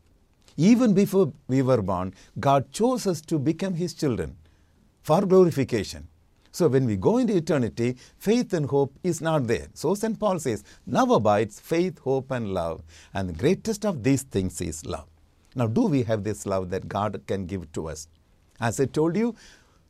Even 0.56 0.94
before 0.94 1.32
we 1.48 1.62
were 1.62 1.82
born, 1.82 2.14
God 2.38 2.70
chose 2.72 3.06
us 3.06 3.20
to 3.22 3.38
become 3.38 3.74
His 3.74 3.94
children 3.94 4.36
for 5.02 5.24
glorification. 5.26 6.08
So 6.52 6.68
when 6.68 6.84
we 6.84 6.96
go 6.96 7.16
into 7.16 7.34
eternity, 7.34 7.96
faith 8.18 8.52
and 8.52 8.66
hope 8.66 8.94
is 9.02 9.22
not 9.22 9.46
there. 9.46 9.68
So 9.72 9.94
St. 9.94 10.18
Paul 10.20 10.38
says, 10.38 10.64
now 10.86 11.06
abides 11.06 11.58
faith, 11.58 11.98
hope, 12.00 12.30
and 12.30 12.52
love. 12.52 12.82
And 13.14 13.30
the 13.30 13.32
greatest 13.32 13.86
of 13.86 14.02
these 14.02 14.22
things 14.22 14.60
is 14.60 14.84
love. 14.84 15.06
Now, 15.54 15.66
do 15.66 15.82
we 15.82 16.02
have 16.02 16.24
this 16.24 16.44
love 16.46 16.70
that 16.70 16.88
God 16.88 17.22
can 17.26 17.46
give 17.46 17.72
to 17.72 17.88
us? 17.88 18.08
As 18.60 18.80
I 18.80 18.84
told 18.84 19.16
you, 19.16 19.34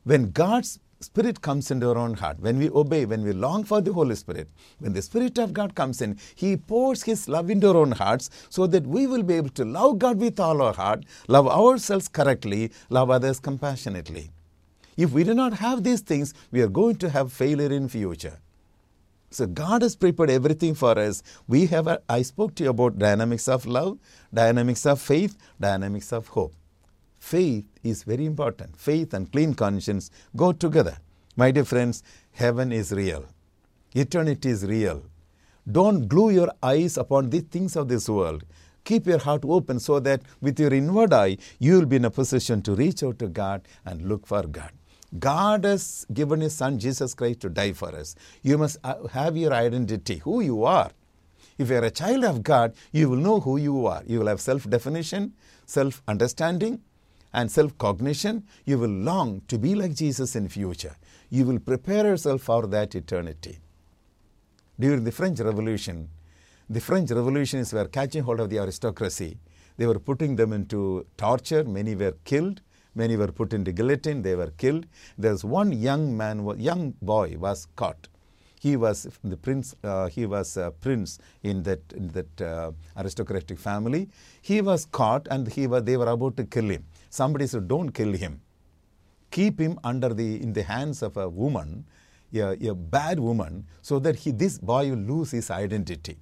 when 0.05 0.31
God's 0.31 0.79
Spirit 1.02 1.40
comes 1.40 1.70
into 1.70 1.88
our 1.88 1.98
own 1.98 2.14
heart, 2.14 2.38
when 2.40 2.58
we 2.58 2.70
obey, 2.70 3.04
when 3.04 3.22
we 3.22 3.32
long 3.32 3.64
for 3.64 3.80
the 3.80 3.92
Holy 3.92 4.14
Spirit, 4.14 4.48
when 4.78 4.92
the 4.92 5.02
Spirit 5.02 5.38
of 5.38 5.52
God 5.52 5.74
comes 5.74 6.00
in, 6.00 6.18
He 6.34 6.56
pours 6.56 7.02
His 7.02 7.28
love 7.28 7.50
into 7.50 7.68
our 7.68 7.76
own 7.76 7.92
hearts 7.92 8.30
so 8.48 8.66
that 8.68 8.86
we 8.86 9.06
will 9.06 9.22
be 9.22 9.34
able 9.34 9.50
to 9.50 9.64
love 9.64 9.98
God 9.98 10.18
with 10.18 10.38
all 10.38 10.62
our 10.62 10.72
heart, 10.72 11.04
love 11.28 11.48
ourselves 11.48 12.08
correctly, 12.08 12.70
love 12.88 13.10
others 13.10 13.40
compassionately. 13.40 14.30
If 14.96 15.12
we 15.12 15.24
do 15.24 15.34
not 15.34 15.54
have 15.54 15.82
these 15.82 16.00
things, 16.00 16.34
we 16.50 16.60
are 16.60 16.68
going 16.68 16.96
to 16.96 17.10
have 17.10 17.32
failure 17.32 17.72
in 17.72 17.88
future. 17.88 18.38
So 19.30 19.46
God 19.46 19.80
has 19.80 19.96
prepared 19.96 20.28
everything 20.30 20.74
for 20.74 20.98
us. 20.98 21.22
We 21.48 21.66
have 21.66 21.86
a, 21.86 22.02
I 22.08 22.20
spoke 22.22 22.54
to 22.56 22.64
you 22.64 22.70
about 22.70 22.98
dynamics 22.98 23.48
of 23.48 23.64
love, 23.64 23.98
dynamics 24.32 24.84
of 24.84 25.00
faith, 25.00 25.36
dynamics 25.58 26.12
of 26.12 26.28
hope. 26.28 26.54
Faith 27.22 27.64
is 27.85 28.02
very 28.02 28.26
important. 28.26 28.76
Faith 28.76 29.14
and 29.14 29.30
clean 29.30 29.54
conscience 29.54 30.11
go 30.37 30.52
together. 30.52 30.98
My 31.37 31.52
dear 31.52 31.64
friends, 31.64 32.02
heaven 32.32 32.72
is 32.72 32.90
real. 32.90 33.24
Eternity 33.94 34.50
is 34.50 34.64
real. 34.66 35.04
Don't 35.70 36.08
glue 36.08 36.30
your 36.30 36.50
eyes 36.62 36.98
upon 36.98 37.30
the 37.30 37.40
things 37.40 37.76
of 37.76 37.87
this 37.87 38.08
world. 38.08 38.42
Keep 38.85 39.06
your 39.06 39.20
heart 39.20 39.44
open 39.44 39.78
so 39.78 40.00
that 40.00 40.22
with 40.40 40.58
your 40.58 40.74
inward 40.74 41.12
eye, 41.12 41.38
you 41.61 41.78
will 41.78 41.87
be 41.87 41.96
in 41.96 42.04
a 42.06 42.11
position 42.11 42.61
to 42.62 42.74
reach 42.74 43.04
out 43.04 43.20
to 43.20 43.28
God 43.28 43.62
and 43.87 44.08
look 44.08 44.26
for 44.26 44.42
God. 44.42 44.72
God 45.16 45.64
has 45.64 46.04
given 46.12 46.40
His 46.40 46.56
Son 46.56 46.76
Jesus 46.76 47.14
Christ 47.14 47.40
to 47.42 47.48
die 47.48 47.72
for 47.72 47.94
us. 47.94 48.16
You 48.42 48.58
must 48.58 48.78
uh, 48.82 49.06
have 49.06 49.37
your 49.37 49.54
identity, 49.54 50.16
who 50.18 50.40
you 50.40 50.64
are. 50.64 50.90
If 51.56 51.70
you 51.70 51.76
are 51.76 51.85
a 51.85 51.90
child 51.92 52.24
of 52.24 52.42
God, 52.42 52.74
you 52.90 53.08
will 53.08 53.24
know 53.28 53.38
who 53.38 53.58
you 53.58 53.87
are. 53.87 54.02
You 54.06 54.18
will 54.18 54.26
have 54.26 54.40
self 54.40 54.68
definition, 54.68 55.35
self 55.66 56.02
understanding, 56.08 56.80
and 57.32 57.50
self 57.50 57.76
cognition. 57.78 58.44
You 58.64 58.78
will 58.78 58.90
long 58.90 59.42
to 59.48 59.58
be 59.58 59.74
like 59.74 59.94
Jesus 59.94 60.36
in 60.36 60.48
future. 60.48 60.96
You 61.30 61.44
will 61.46 61.58
prepare 61.58 62.04
yourself 62.06 62.42
for 62.42 62.66
that 62.66 62.94
eternity. 62.94 63.58
During 64.78 65.04
the 65.04 65.12
French 65.12 65.40
Revolution, 65.40 66.08
the 66.68 66.80
French 66.80 67.10
revolutionists 67.10 67.72
were 67.72 67.86
catching 67.86 68.22
hold 68.22 68.40
of 68.40 68.50
the 68.50 68.58
aristocracy. 68.58 69.36
They 69.76 69.86
were 69.86 69.98
putting 69.98 70.36
them 70.36 70.52
into 70.52 71.06
torture. 71.16 71.64
Many 71.64 71.94
were 71.94 72.14
killed. 72.24 72.60
Many 72.94 73.16
were 73.16 73.28
put 73.32 73.52
into 73.52 73.72
guillotine. 73.72 74.22
They 74.22 74.34
were 74.34 74.52
killed. 74.56 74.86
There 75.18 75.32
was 75.32 75.44
one 75.44 75.72
young 75.72 76.16
man, 76.16 76.46
young 76.58 76.94
boy, 77.02 77.36
was 77.38 77.66
caught. 77.76 78.08
He 78.60 78.76
was 78.76 79.08
the 79.24 79.36
prince. 79.36 79.74
Uh, 79.82 80.06
he 80.06 80.24
was 80.24 80.56
a 80.56 80.70
prince 80.70 81.18
in 81.42 81.62
that 81.64 81.80
in 81.96 82.08
that 82.08 82.40
uh, 82.40 82.72
aristocratic 82.96 83.58
family. 83.58 84.08
He 84.40 84.60
was 84.60 84.84
caught, 84.84 85.26
and 85.30 85.48
he 85.48 85.66
was. 85.66 85.82
They 85.82 85.96
were 85.96 86.06
about 86.08 86.36
to 86.36 86.44
kill 86.44 86.68
him. 86.68 86.84
Somebody 87.20 87.46
said, 87.53 87.68
"Don't 87.68 87.90
kill 88.01 88.14
him. 88.25 88.40
Keep 89.37 89.61
him 89.64 89.79
under 89.90 90.11
the 90.20 90.29
in 90.44 90.53
the 90.59 90.62
hands 90.75 91.03
of 91.09 91.16
a 91.25 91.29
woman, 91.29 91.85
a, 92.35 92.53
a 92.70 92.75
bad 92.75 93.18
woman, 93.29 93.66
so 93.88 93.98
that 94.05 94.16
he 94.22 94.31
this 94.42 94.55
boy 94.59 94.85
will 94.90 95.05
lose 95.14 95.31
his 95.38 95.51
identity." 95.62 96.16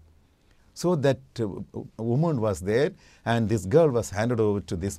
So 0.81 0.97
that 1.05 1.21
uh, 1.39 1.47
woman 2.13 2.41
was 2.41 2.61
there, 2.71 2.91
and 3.25 3.49
this 3.49 3.67
girl 3.67 3.91
was 3.99 4.11
handed 4.11 4.41
over 4.41 4.61
to 4.71 4.77
this 4.85 4.99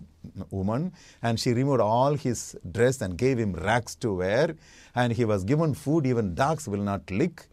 woman, 0.50 0.94
and 1.22 1.40
she 1.44 1.54
removed 1.54 1.82
all 1.82 2.14
his 2.14 2.56
dress 2.78 3.02
and 3.02 3.18
gave 3.18 3.38
him 3.44 3.54
rags 3.54 3.96
to 4.06 4.14
wear, 4.14 4.56
and 4.96 5.12
he 5.12 5.26
was 5.26 5.44
given 5.44 5.74
food 5.74 6.06
even 6.06 6.36
dogs 6.36 6.68
will 6.68 6.86
not 6.92 7.12
lick, 7.12 7.48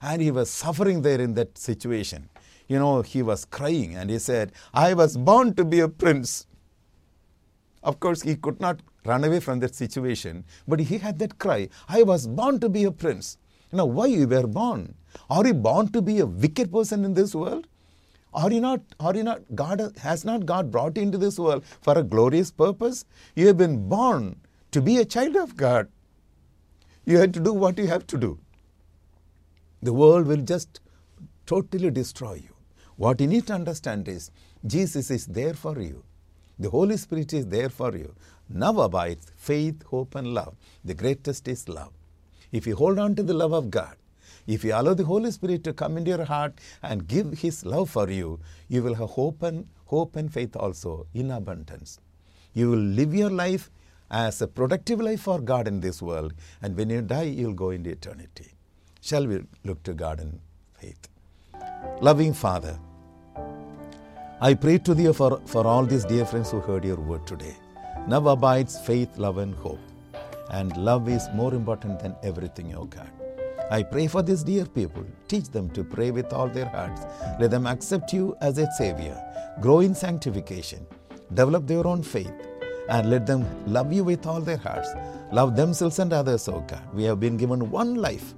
and 0.00 0.22
he 0.22 0.30
was 0.30 0.48
suffering 0.50 1.02
there 1.02 1.20
in 1.20 1.34
that 1.34 1.58
situation. 1.58 2.28
You 2.68 2.78
know, 2.78 3.02
he 3.02 3.22
was 3.32 3.44
crying, 3.58 3.96
and 3.96 4.10
he 4.10 4.20
said, 4.20 4.52
"I 4.72 4.94
was 5.02 5.16
born 5.16 5.54
to 5.54 5.64
be 5.74 5.80
a 5.80 5.88
prince." 6.04 6.46
Of 7.82 7.98
course, 8.00 8.22
he 8.22 8.36
could 8.36 8.60
not 8.60 8.80
run 9.06 9.24
away 9.24 9.40
from 9.40 9.60
that 9.60 9.74
situation, 9.74 10.44
but 10.68 10.80
he 10.80 10.98
had 10.98 11.18
that 11.20 11.38
cry, 11.38 11.68
"I 11.88 12.02
was 12.02 12.26
born 12.26 12.60
to 12.60 12.68
be 12.68 12.84
a 12.84 12.92
prince." 12.92 13.38
Now, 13.72 13.86
why 13.86 14.06
you 14.06 14.26
were 14.26 14.46
born? 14.46 14.94
Are 15.28 15.46
you 15.46 15.54
born 15.54 15.88
to 15.92 16.02
be 16.02 16.18
a 16.18 16.26
wicked 16.26 16.72
person 16.72 17.04
in 17.04 17.14
this 17.14 17.34
world? 17.34 17.66
Are 18.32 18.50
you 18.52 18.60
not, 18.60 18.80
are 18.98 19.14
you 19.16 19.22
not, 19.22 19.42
God 19.54 19.80
has 19.98 20.24
not 20.24 20.44
God 20.46 20.70
brought 20.70 20.96
you 20.96 21.02
into 21.02 21.18
this 21.18 21.38
world 21.38 21.64
for 21.80 21.96
a 21.98 22.02
glorious 22.02 22.50
purpose? 22.50 23.04
You 23.34 23.46
have 23.48 23.56
been 23.56 23.88
born 23.88 24.40
to 24.72 24.82
be 24.82 24.98
a 24.98 25.04
child 25.04 25.36
of 25.36 25.56
God. 25.56 25.88
You 27.04 27.18
have 27.18 27.32
to 27.32 27.40
do 27.40 27.52
what 27.52 27.78
you 27.78 27.86
have 27.86 28.06
to 28.08 28.18
do. 28.18 28.38
The 29.82 29.92
world 29.92 30.26
will 30.26 30.42
just 30.42 30.80
totally 31.46 31.90
destroy 31.90 32.34
you. 32.34 32.54
What 32.96 33.20
you 33.20 33.26
need 33.26 33.46
to 33.48 33.54
understand 33.54 34.06
is 34.06 34.30
Jesus 34.64 35.10
is 35.10 35.26
there 35.26 35.54
for 35.54 35.80
you. 35.80 36.04
The 36.60 36.68
Holy 36.68 36.98
Spirit 36.98 37.32
is 37.32 37.46
there 37.46 37.70
for 37.70 37.96
you. 37.96 38.14
Now 38.50 38.78
abides 38.80 39.32
faith, 39.34 39.82
hope, 39.84 40.14
and 40.14 40.34
love. 40.34 40.54
The 40.84 40.92
greatest 40.92 41.48
is 41.48 41.68
love. 41.70 41.92
If 42.52 42.66
you 42.66 42.76
hold 42.76 42.98
on 42.98 43.14
to 43.14 43.22
the 43.22 43.32
love 43.32 43.52
of 43.52 43.70
God, 43.70 43.96
if 44.46 44.62
you 44.62 44.74
allow 44.74 44.92
the 44.92 45.04
Holy 45.04 45.30
Spirit 45.30 45.64
to 45.64 45.72
come 45.72 45.96
into 45.96 46.10
your 46.10 46.26
heart 46.26 46.52
and 46.82 47.08
give 47.08 47.38
His 47.38 47.64
love 47.64 47.88
for 47.88 48.10
you, 48.10 48.40
you 48.68 48.82
will 48.82 48.94
have 48.94 49.10
hope 49.10 49.42
and 49.42 49.68
hope 49.86 50.16
and 50.16 50.30
faith 50.30 50.54
also 50.54 51.06
in 51.14 51.30
abundance. 51.30 51.98
You 52.52 52.70
will 52.70 52.86
live 53.00 53.14
your 53.14 53.30
life 53.30 53.70
as 54.10 54.42
a 54.42 54.46
productive 54.46 55.00
life 55.00 55.22
for 55.22 55.40
God 55.40 55.66
in 55.66 55.80
this 55.80 56.02
world, 56.02 56.34
and 56.60 56.76
when 56.76 56.90
you 56.90 57.00
die, 57.00 57.22
you'll 57.22 57.54
go 57.54 57.70
into 57.70 57.90
eternity. 57.90 58.52
Shall 59.00 59.26
we 59.26 59.44
look 59.64 59.82
to 59.84 59.94
God 59.94 60.20
in 60.20 60.40
faith? 60.74 61.08
Loving 62.00 62.34
Father, 62.34 62.78
I 64.42 64.54
pray 64.54 64.78
to 64.78 64.94
Thee 64.94 65.12
for, 65.12 65.38
for 65.44 65.66
all 65.66 65.84
these 65.84 66.06
dear 66.06 66.24
friends 66.24 66.50
who 66.50 66.60
heard 66.60 66.82
Your 66.82 66.96
word 66.96 67.26
today. 67.26 67.54
Now 68.08 68.26
abides 68.26 68.80
faith, 68.80 69.18
love, 69.18 69.36
and 69.36 69.54
hope. 69.54 69.78
And 70.50 70.74
love 70.78 71.10
is 71.10 71.28
more 71.34 71.52
important 71.52 72.00
than 72.00 72.16
everything, 72.22 72.74
O 72.74 72.84
God. 72.84 73.10
I 73.70 73.82
pray 73.82 74.06
for 74.06 74.22
these 74.22 74.42
dear 74.42 74.64
people. 74.64 75.04
Teach 75.28 75.50
them 75.50 75.68
to 75.72 75.84
pray 75.84 76.10
with 76.10 76.32
all 76.32 76.48
their 76.48 76.64
hearts. 76.64 77.02
Let 77.38 77.50
them 77.50 77.66
accept 77.66 78.14
you 78.14 78.34
as 78.40 78.56
a 78.56 78.66
Savior. 78.78 79.22
Grow 79.60 79.80
in 79.80 79.94
sanctification. 79.94 80.86
Develop 81.34 81.66
their 81.66 81.86
own 81.86 82.02
faith. 82.02 82.32
And 82.88 83.10
let 83.10 83.26
them 83.26 83.44
love 83.66 83.92
you 83.92 84.04
with 84.04 84.26
all 84.26 84.40
their 84.40 84.56
hearts. 84.56 84.88
Love 85.32 85.54
themselves 85.54 85.98
and 85.98 86.14
others, 86.14 86.48
O 86.48 86.60
God. 86.60 86.82
We 86.94 87.04
have 87.04 87.20
been 87.20 87.36
given 87.36 87.70
one 87.70 87.96
life. 87.96 88.32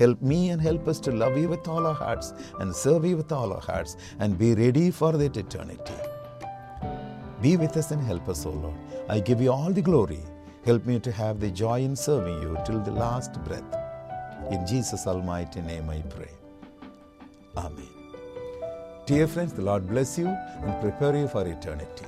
Help 0.00 0.22
me 0.22 0.48
and 0.48 0.62
help 0.62 0.88
us 0.88 0.98
to 0.98 1.12
love 1.12 1.36
you 1.36 1.46
with 1.46 1.68
all 1.68 1.86
our 1.86 1.94
hearts 1.94 2.32
and 2.58 2.74
serve 2.74 3.04
you 3.04 3.18
with 3.18 3.32
all 3.32 3.52
our 3.52 3.60
hearts 3.60 3.98
and 4.18 4.38
be 4.38 4.54
ready 4.54 4.90
for 4.90 5.12
that 5.12 5.36
eternity. 5.36 5.98
Be 7.42 7.58
with 7.58 7.76
us 7.76 7.90
and 7.90 8.02
help 8.02 8.26
us, 8.28 8.46
O 8.46 8.50
Lord. 8.50 8.78
I 9.10 9.20
give 9.20 9.42
you 9.42 9.52
all 9.52 9.70
the 9.70 9.82
glory. 9.82 10.20
Help 10.64 10.86
me 10.86 10.98
to 11.00 11.12
have 11.12 11.38
the 11.38 11.50
joy 11.50 11.80
in 11.82 11.94
serving 11.94 12.40
you 12.40 12.56
till 12.64 12.80
the 12.80 12.92
last 12.92 13.42
breath. 13.44 13.76
In 14.50 14.66
Jesus' 14.66 15.06
almighty 15.06 15.60
name 15.60 15.90
I 15.90 16.00
pray. 16.16 16.32
Amen. 17.58 17.88
Dear 19.04 19.26
friends, 19.26 19.52
the 19.52 19.62
Lord 19.62 19.86
bless 19.86 20.18
you 20.18 20.28
and 20.28 20.80
prepare 20.80 21.14
you 21.14 21.28
for 21.28 21.46
eternity. 21.46 22.06